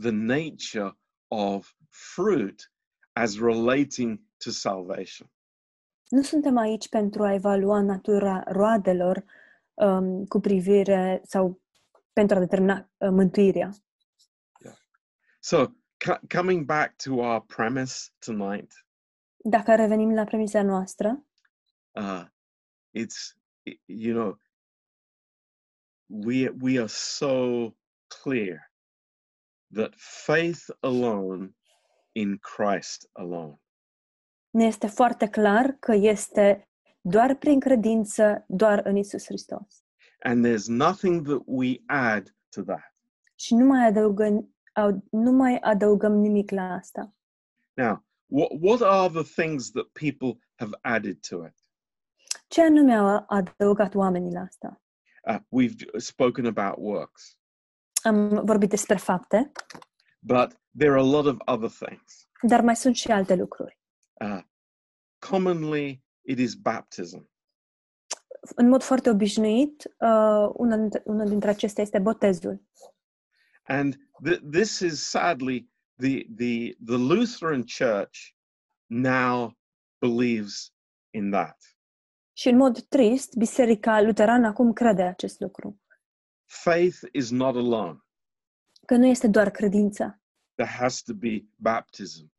[0.00, 2.72] the nature of fruit
[3.12, 5.30] as relating to salvation.
[6.08, 9.24] Nu suntem aici pentru a evalua natura roadelor
[9.74, 11.60] um, cu privire sau
[12.12, 13.70] pentru a determina uh, mântuirea.
[15.44, 15.66] So,
[15.98, 18.72] co- coming back to our premise tonight,
[19.44, 21.26] Dacă revenim la premisa noastră,
[21.90, 22.24] uh,
[22.98, 24.38] it's i- you know
[26.06, 27.68] we we are so
[28.22, 28.72] clear
[29.74, 31.54] that faith alone
[32.12, 33.60] in Christ alone.
[34.50, 36.68] ne este foarte clar că este
[37.02, 39.84] doar prin credință, doar în Isus Hristos.
[40.20, 42.94] And there's nothing that we add to that.
[43.34, 47.14] Și nu mai adăugăm, au- nu mai adăugăm nimic la asta.
[47.74, 51.54] Now, what what are the things that people have added to it?
[52.48, 54.82] Ce anume au adăugat oamenii la asta?
[55.28, 57.36] Uh, we've spoken about works,
[58.02, 59.52] Am vorbit despre fapte,
[60.18, 62.28] but there are a lot of other things.
[62.42, 63.80] dar mai sunt și alte lucruri.
[64.20, 64.42] Uh,
[65.30, 67.30] commonly, it is baptism.
[68.54, 72.62] În mod foarte obișnuit, uh, una dintre, una dintre acestea este botezul.
[73.62, 73.94] And
[74.28, 78.18] th- this is sadly the, the, the Lutheran Church
[78.86, 79.58] now
[79.98, 80.72] believes
[81.10, 81.76] in that.
[82.32, 85.80] Și în mod trist, Biserica Luterană acum crede acest lucru.
[86.44, 87.98] Faith is not alone,
[88.86, 90.20] Că nu este doar credința.
[90.54, 92.32] there has to be baptism.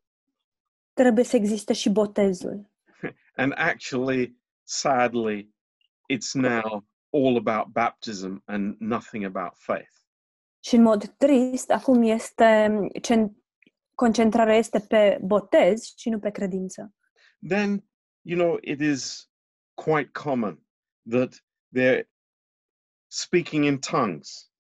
[0.94, 2.72] Trebuie să existe și botezul.
[3.36, 5.50] And actually, sadly,
[6.08, 9.92] it's now all about baptism and nothing about faith.
[10.60, 13.44] Și în mod trist, acum este mm,
[13.96, 16.94] concentrarea este pe botez și nu pe credință.
[17.48, 17.90] Then,
[18.22, 19.32] you know, it is
[19.74, 20.66] quite common
[21.10, 21.44] that
[21.78, 22.08] they're
[23.08, 24.52] speaking in tongues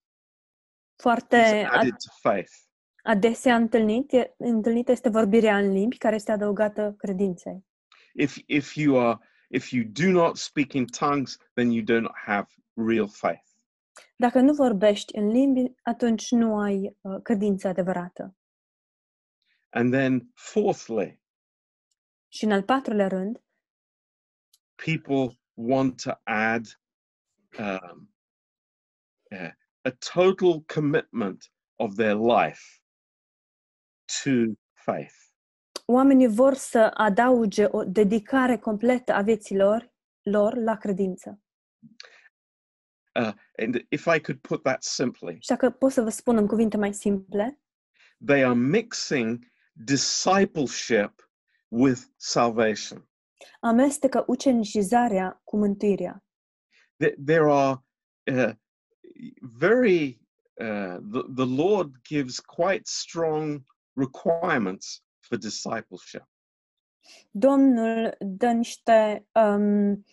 [0.96, 1.36] Foarte
[1.70, 2.52] added to faith.
[3.04, 7.66] adesea întâlnit, întâlnită este vorbirea în limbi care este adăugată credinței.
[8.14, 12.14] If if you are if you do not speak in tongues then you do not
[12.26, 13.48] have real faith
[14.16, 18.36] Dacă nu vorbești în limbi, atunci nu ai uh, credință adevărată.
[19.70, 21.20] and then fourthly
[22.28, 23.44] Și în al patrulea rând,
[24.76, 26.66] people want to add
[27.60, 28.14] um,
[29.32, 29.52] uh,
[29.86, 32.62] a total commitment of their life
[34.24, 34.32] to
[34.74, 35.33] faith.
[35.86, 41.40] Oamenii vor să adauge o dedicare completă a vieților lor la credință.
[43.20, 46.48] Uh, and if I could put that simply, Și dacă pot să vă spun în
[46.48, 47.60] cuvinte mai simple,
[48.26, 51.30] they are mixing discipleship
[51.68, 53.08] with salvation.
[53.60, 56.24] amestecă ucenicizarea cu mântuirea.
[57.04, 57.84] Th- There are
[58.32, 58.52] uh,
[59.58, 60.22] very,
[60.54, 63.62] uh, the, the Lord gives quite strong
[63.96, 66.28] requirements for discipleship.
[67.32, 70.06] Domnul dă niște um,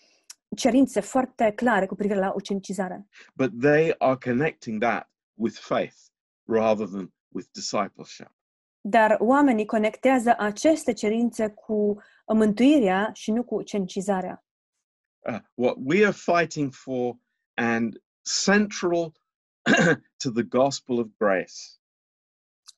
[0.56, 5.96] cerințe foarte clare cu privire la ucenicizare, but they are connecting that with faith
[6.44, 8.34] rather than with discipleship.
[8.80, 14.44] dar oamenii conectează aceste cerințe cu mântuirea și nu cu ucenicizarea.
[15.18, 17.14] Uh, what we are fighting for
[17.54, 18.02] and
[18.44, 19.12] central
[20.22, 21.79] to the gospel of grace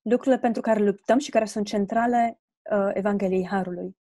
[0.03, 2.41] Lucrurile pentru care luptăm și care sunt centrale
[2.71, 3.97] uh, Evangheliei Harului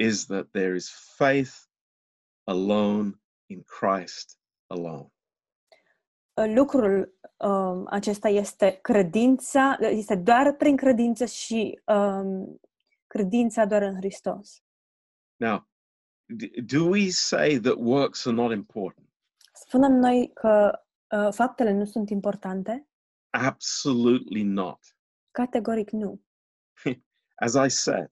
[0.00, 1.68] is that there is faith
[2.44, 5.12] alone in Christ alone.
[6.34, 12.60] Uh, lucrul um, acesta este credința, este doar prin credință și um,
[13.06, 14.62] credința doar în Hristos.
[15.36, 15.68] Now,
[16.26, 19.08] d- do we say that works are not important?
[19.52, 20.80] Spunem noi că
[21.16, 22.88] uh, faptele nu sunt importante?
[23.30, 24.78] Absolutely not.
[25.32, 26.20] Categoric nu.
[27.40, 28.08] As I said,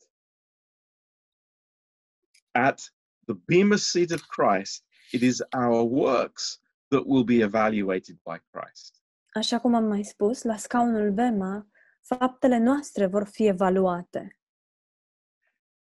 [2.54, 2.90] at
[3.26, 6.58] the Bema seat of Christ, it is our works
[6.90, 9.02] that will be evaluated by Christ.
[9.34, 11.66] Așa cum am mai spus, la scaunul Bema,
[12.00, 14.38] faptele noastre vor fi evaluate.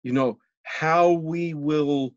[0.02, 2.14] You know, how we will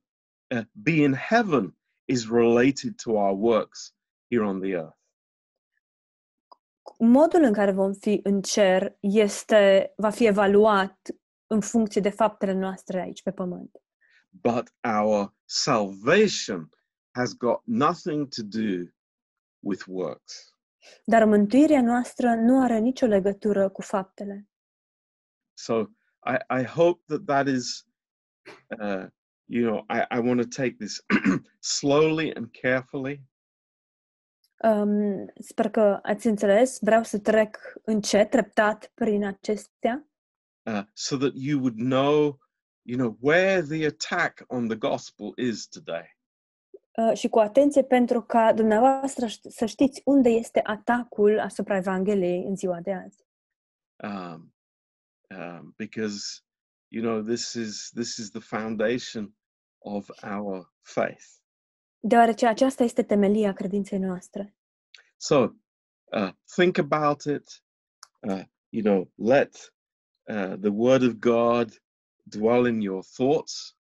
[0.51, 1.75] uh, be in heaven
[2.07, 3.93] is related to our works
[4.29, 4.95] here on the earth.
[6.99, 10.99] Modul în care vom fi în cer este, va fi evaluat
[11.47, 13.71] în funcție de faptele noastre aici pe pământ.
[14.31, 16.71] But our salvation
[17.11, 18.91] has got nothing to do
[19.61, 20.55] with works.
[21.05, 24.49] Dar mântuirea noastră nu are nicio legătură cu faptele.
[25.55, 25.81] So
[26.27, 27.87] I, I hope that that is,
[28.81, 29.07] uh,
[29.45, 31.05] you know, I, I want to take this
[31.61, 33.23] slowly and carefully.
[34.69, 36.79] Um, sper că ați înțeles.
[36.81, 40.09] Vreau să trec încet, treptat prin acestea,
[40.63, 42.39] uh, so that you would know,
[42.83, 46.17] you know, where the attack on the gospel is today.
[46.97, 52.45] uh, și cu atenție pentru ca dumneavoastră ș- să știți unde este atacul asupra Evangheliei
[52.45, 53.25] în ziua de azi.
[54.03, 54.55] Um,
[55.39, 56.41] um, because,
[56.89, 59.35] you know, this is this is the foundation
[59.79, 61.25] of our faith.
[61.99, 64.56] Deoarece aceasta este temelia credinței noastre.
[65.17, 65.55] So
[66.13, 67.63] uh, think about it.
[68.29, 69.73] Uh, you know, let
[70.29, 71.83] uh, the Word of God
[72.23, 73.77] dwell in your thoughts.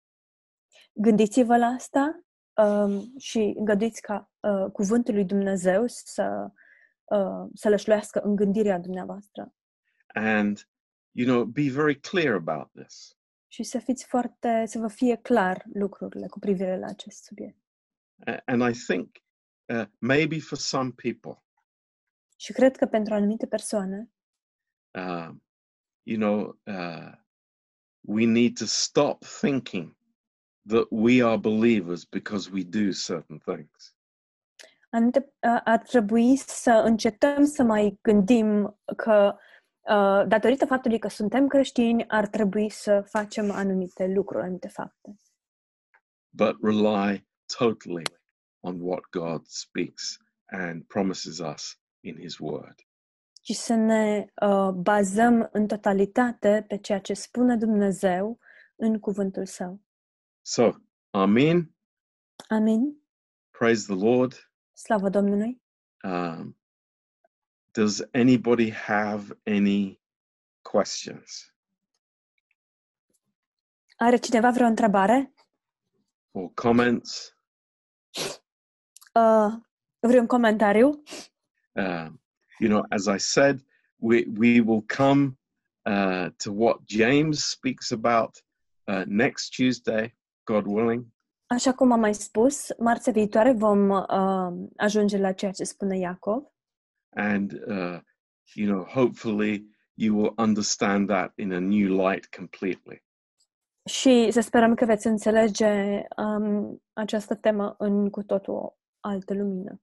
[0.92, 2.24] Gândiți-vă la asta
[2.56, 6.50] um, și îngăduiți ca uh, cuvântul lui Dumnezeu să,
[7.04, 9.54] uh, să lășluiască în gândirea dumneavoastră
[10.14, 10.68] and
[11.12, 13.16] you know be very clear about this
[13.48, 17.58] și să fiți foarte, să vă fie clar lucrurile cu privire la acest subiect.
[18.44, 19.16] And i think
[19.68, 21.42] uh, maybe for some people.
[22.36, 24.10] Și cred că pentru anumite persoane.
[24.90, 25.42] Um,
[26.02, 27.12] you know uh,
[28.00, 29.96] we need to stop thinking
[30.68, 33.96] that we are believers because we do certain things.
[34.90, 39.36] Anumite, uh, ar trebui să încetăm să mai gândim că
[39.80, 45.16] uh, datorită faptului că suntem creștini, ar trebui să facem anumite lucruri, anumite fapte.
[46.32, 47.24] but rely
[47.58, 48.04] totally
[48.62, 52.74] on what god speaks and promises us in his word
[53.42, 58.38] Și să ne uh, bazăm în totalitate pe ceea ce spune Dumnezeu
[58.76, 59.80] în cuvântul Său.
[60.42, 60.70] so
[61.10, 61.74] amen
[62.48, 62.96] Amen.
[63.50, 65.62] praise the lord Slavă Domnului.
[66.04, 66.58] um,
[67.72, 70.00] does anybody have any
[70.62, 71.54] questions
[73.96, 75.32] Are cineva vreo întrebare?
[76.32, 77.36] or comments
[79.12, 79.52] Uh,
[80.00, 81.02] vreun comentariu?
[81.74, 82.20] um,
[82.58, 83.60] you know as i said
[83.96, 85.36] we, we will come
[85.84, 88.44] uh, to what james speaks about
[88.86, 91.06] uh, next tuesday god willing.
[91.46, 96.42] Așa cum am mai spus, marțea viitoare vom uh, ajunge la ceea ce spune Iacov.
[97.14, 98.00] And uh,
[98.54, 103.04] you know hopefully you will understand that in a new light completely.
[103.84, 109.80] Și să sperăm că veți înțelege um, această temă în cu totul altă lumină.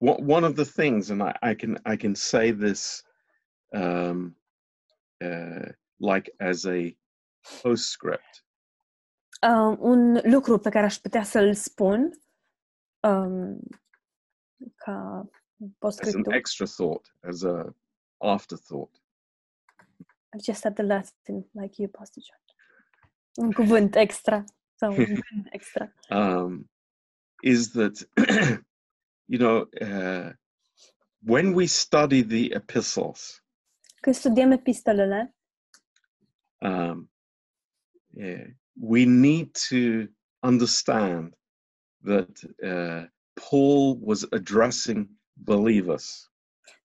[0.00, 3.02] What, one of the things and I, I can i can say this
[3.72, 4.34] um,
[5.20, 5.68] uh,
[5.98, 6.96] like as a
[7.62, 8.44] postscript.
[9.42, 12.10] Uh, un lucru pe care aș putea să-l spun
[13.00, 13.58] um,
[14.74, 15.28] ca
[15.80, 17.74] as an extra thought, as a
[18.18, 19.02] afterthought.
[20.32, 22.40] I've just said the Latin like you, Pastor John.
[23.46, 24.44] Un cuvânt extra
[24.74, 25.92] sau un extra.
[26.08, 26.70] Um,
[27.42, 28.02] is that
[29.28, 30.32] you know uh,
[31.22, 33.40] when we study the epistles,
[34.02, 35.34] Când studiem epistolele,
[36.62, 37.08] um,
[38.12, 38.46] yeah,
[38.80, 40.08] we need to
[40.42, 41.34] understand
[42.02, 42.30] that
[42.62, 46.30] uh, Paul was addressing believers.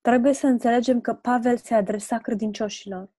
[0.02, 3.10] trebuie să înțelegem că Pavel se adresa credincioșilor.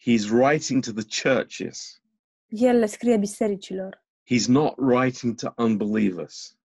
[0.00, 2.02] He's writing to the churches.
[2.48, 4.04] El le scrie bisericilor.
[4.30, 6.56] He's not writing to unbelievers.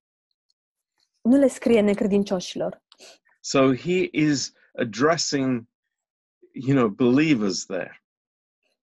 [1.30, 2.82] Nu le scrie necredincioșilor.
[3.40, 5.66] So he is addressing,
[6.52, 8.02] you know, believers there.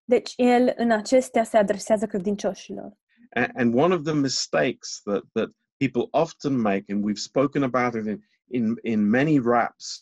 [0.03, 2.97] Deci el în acestea se adresează credincioșilor.
[3.35, 7.93] A- And one of the mistakes that, that people often make, and we've spoken about
[7.93, 9.99] it in, in, in many raps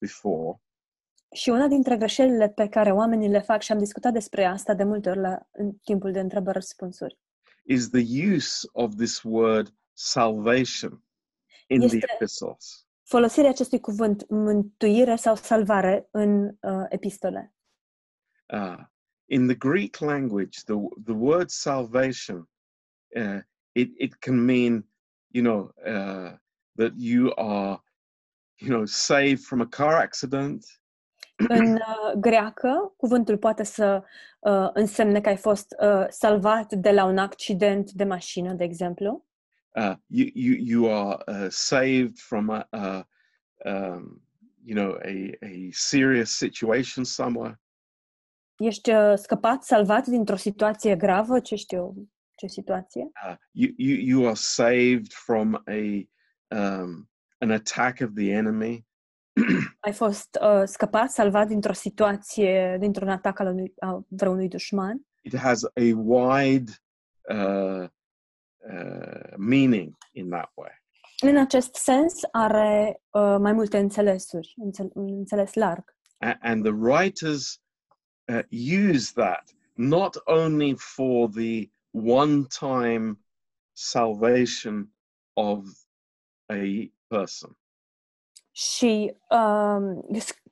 [0.00, 0.58] before,
[1.34, 4.84] Și una dintre greșelile pe care oamenii le fac, și am discutat despre asta de
[4.84, 7.18] multe ori la, în timpul de întrebări-răspunsuri,
[7.62, 11.04] is the use of this word salvation
[11.66, 12.86] in the Este- epistles.
[13.02, 17.54] folosirea acestui cuvânt mântuire sau salvare în uh, epistole.
[18.52, 18.78] Uh,
[19.24, 22.48] in the Greek language, the, the word salvation,
[23.16, 23.38] uh,
[23.72, 24.88] it, it can mean,
[25.26, 26.32] you know, uh,
[26.76, 27.82] that you are,
[28.56, 30.64] you know, saved from a car accident.
[31.48, 34.04] În uh, greacă, cuvântul poate să
[34.40, 39.26] uh, însemne că ai fost uh, salvat de la un accident de mașină, de exemplu,
[39.76, 43.06] Uh, you, you, you are uh, saved from a, a
[43.64, 44.20] um,
[44.64, 47.60] you know, a, a serious situation somewhere.
[48.56, 53.10] ești uh, scăpat, salvat dintr-o situație gravă, ce știu ce situație.
[53.28, 56.08] Uh, you, you, you are saved from a,
[56.56, 58.86] um, an attack of the enemy.
[59.80, 65.06] Ai fost uh, scăpat, salvat dintr-o situație, dintr-un atac al unui, a vreunui dușman.
[65.24, 66.70] it has a wide
[67.30, 67.88] uh,
[68.72, 70.82] uh, meaning in that way.
[71.20, 75.96] În acest sens are uh, mai multe înțelesuri, înțel- un înțeles larg.
[76.18, 77.62] A- and the writers
[78.32, 78.42] uh,
[78.90, 81.70] use that not only for the
[82.02, 83.18] one time
[83.72, 84.92] salvation
[85.32, 85.64] of
[86.46, 87.58] a person,
[88.50, 90.42] Și um, sc-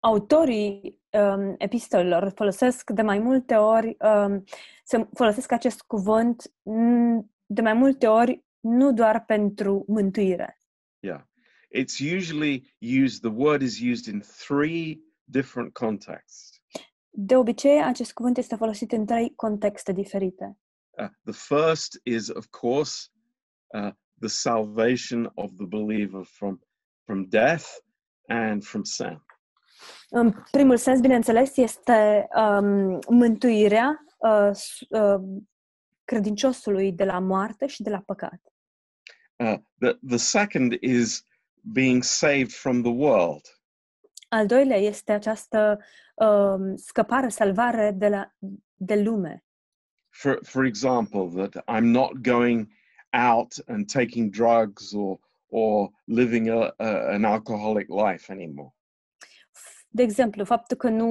[0.00, 4.44] autorii um, epistolelor folosesc de mai multe ori, um,
[4.84, 10.58] se folosesc acest cuvânt mm, de mai multe ori nu doar pentru mântuire.
[11.00, 11.20] yeah.
[11.78, 12.74] It's usually
[13.04, 16.60] used, the word is used in three different contexts.
[17.10, 20.58] De obicei, acest cuvânt este folosit în trei contexte diferite.
[20.98, 23.06] Uh, the first is, of course,
[23.74, 23.90] uh,
[24.20, 26.60] the salvation of the believer from,
[27.04, 27.64] from death
[28.26, 29.24] and from sin.
[30.10, 35.20] În primul sens, bineînțeles, este um, mântuirea uh, s- uh,
[36.10, 38.40] credinciosului de la moarte și de la păcat.
[39.36, 41.26] Uh, the, the second is
[41.60, 43.40] being saved from the world.
[44.28, 45.78] Al doilea este această
[46.14, 48.34] um, scăpare, salvare de, la,
[48.74, 49.44] de lume.
[50.08, 52.68] For, for example, that I'm not going
[53.30, 58.74] out and taking drugs or, or living a, a, an alcoholic life anymore.
[59.88, 61.06] De exemplu, faptul că nu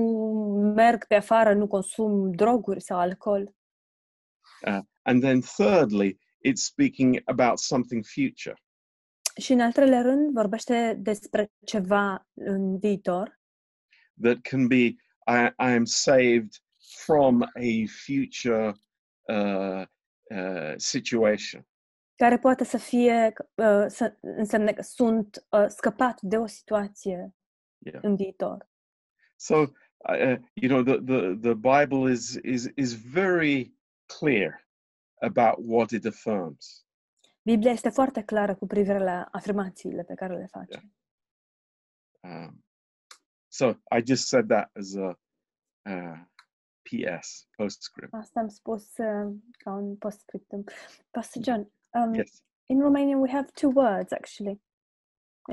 [0.76, 3.58] merg pe afară, nu consum droguri sau alcool.
[4.68, 8.56] Uh, and then thirdly, it's speaking about something future.
[9.38, 13.40] Și în al treilea rând vorbește despre ceva în viitor,
[14.22, 14.86] that can be
[15.28, 16.52] I, I am saved
[17.06, 18.74] from a future
[19.22, 19.86] uh,
[20.30, 21.68] uh, situation.
[22.16, 27.34] care poate să fie, uh, să însemne că sunt uh, scăpat de o situație
[27.82, 28.00] Yeah.
[28.04, 28.70] în viitor.
[29.36, 33.74] So uh, you know the, the the Bible is is is very
[34.20, 34.68] clear
[35.22, 36.84] about what it affirms.
[37.42, 40.92] Biblia este foarte clară cu privire la afirmațiile pe care le face.
[42.24, 42.66] Um,
[43.48, 45.20] so I just said that as a
[45.90, 46.20] uh,
[46.82, 48.14] PS postscript.
[48.14, 50.64] Asta am spus uh, ca un postscriptum.
[51.12, 54.62] Pastor John, um, Yes, in Romanian we have two words actually.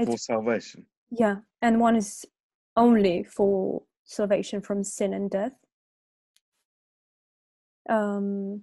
[0.04, 0.88] for salvation.
[1.08, 2.24] yeah, and one is
[2.72, 5.56] only for salvation from sin and death.
[7.88, 8.62] Um,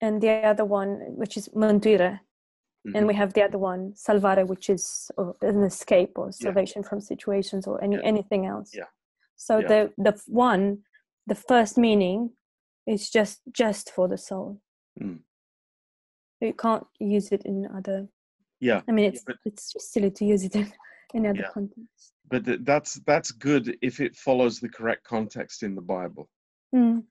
[0.00, 2.20] and the other one, which is mântuire,
[2.86, 2.94] Mhm.
[2.94, 5.10] and we have the other one, salvare, which is
[5.42, 6.30] an escape or Yeah.
[6.44, 8.02] salvation from situations or any Yeah.
[8.04, 8.74] anything else.
[8.74, 8.88] Yeah.
[9.36, 9.68] So Yeah.
[9.68, 10.84] the the one
[11.26, 12.36] the first meaning
[12.86, 14.60] is just just for the soul.
[15.00, 15.22] Mm.
[16.40, 18.08] You can't use it in other.
[18.60, 20.72] Yeah, I mean, it's but- it's just silly to use it in
[21.14, 21.50] in other Yeah.
[21.52, 22.12] contexts.
[22.30, 26.28] but that's that's good if it follows the correct context in the Bible.
[26.74, 27.06] Mm.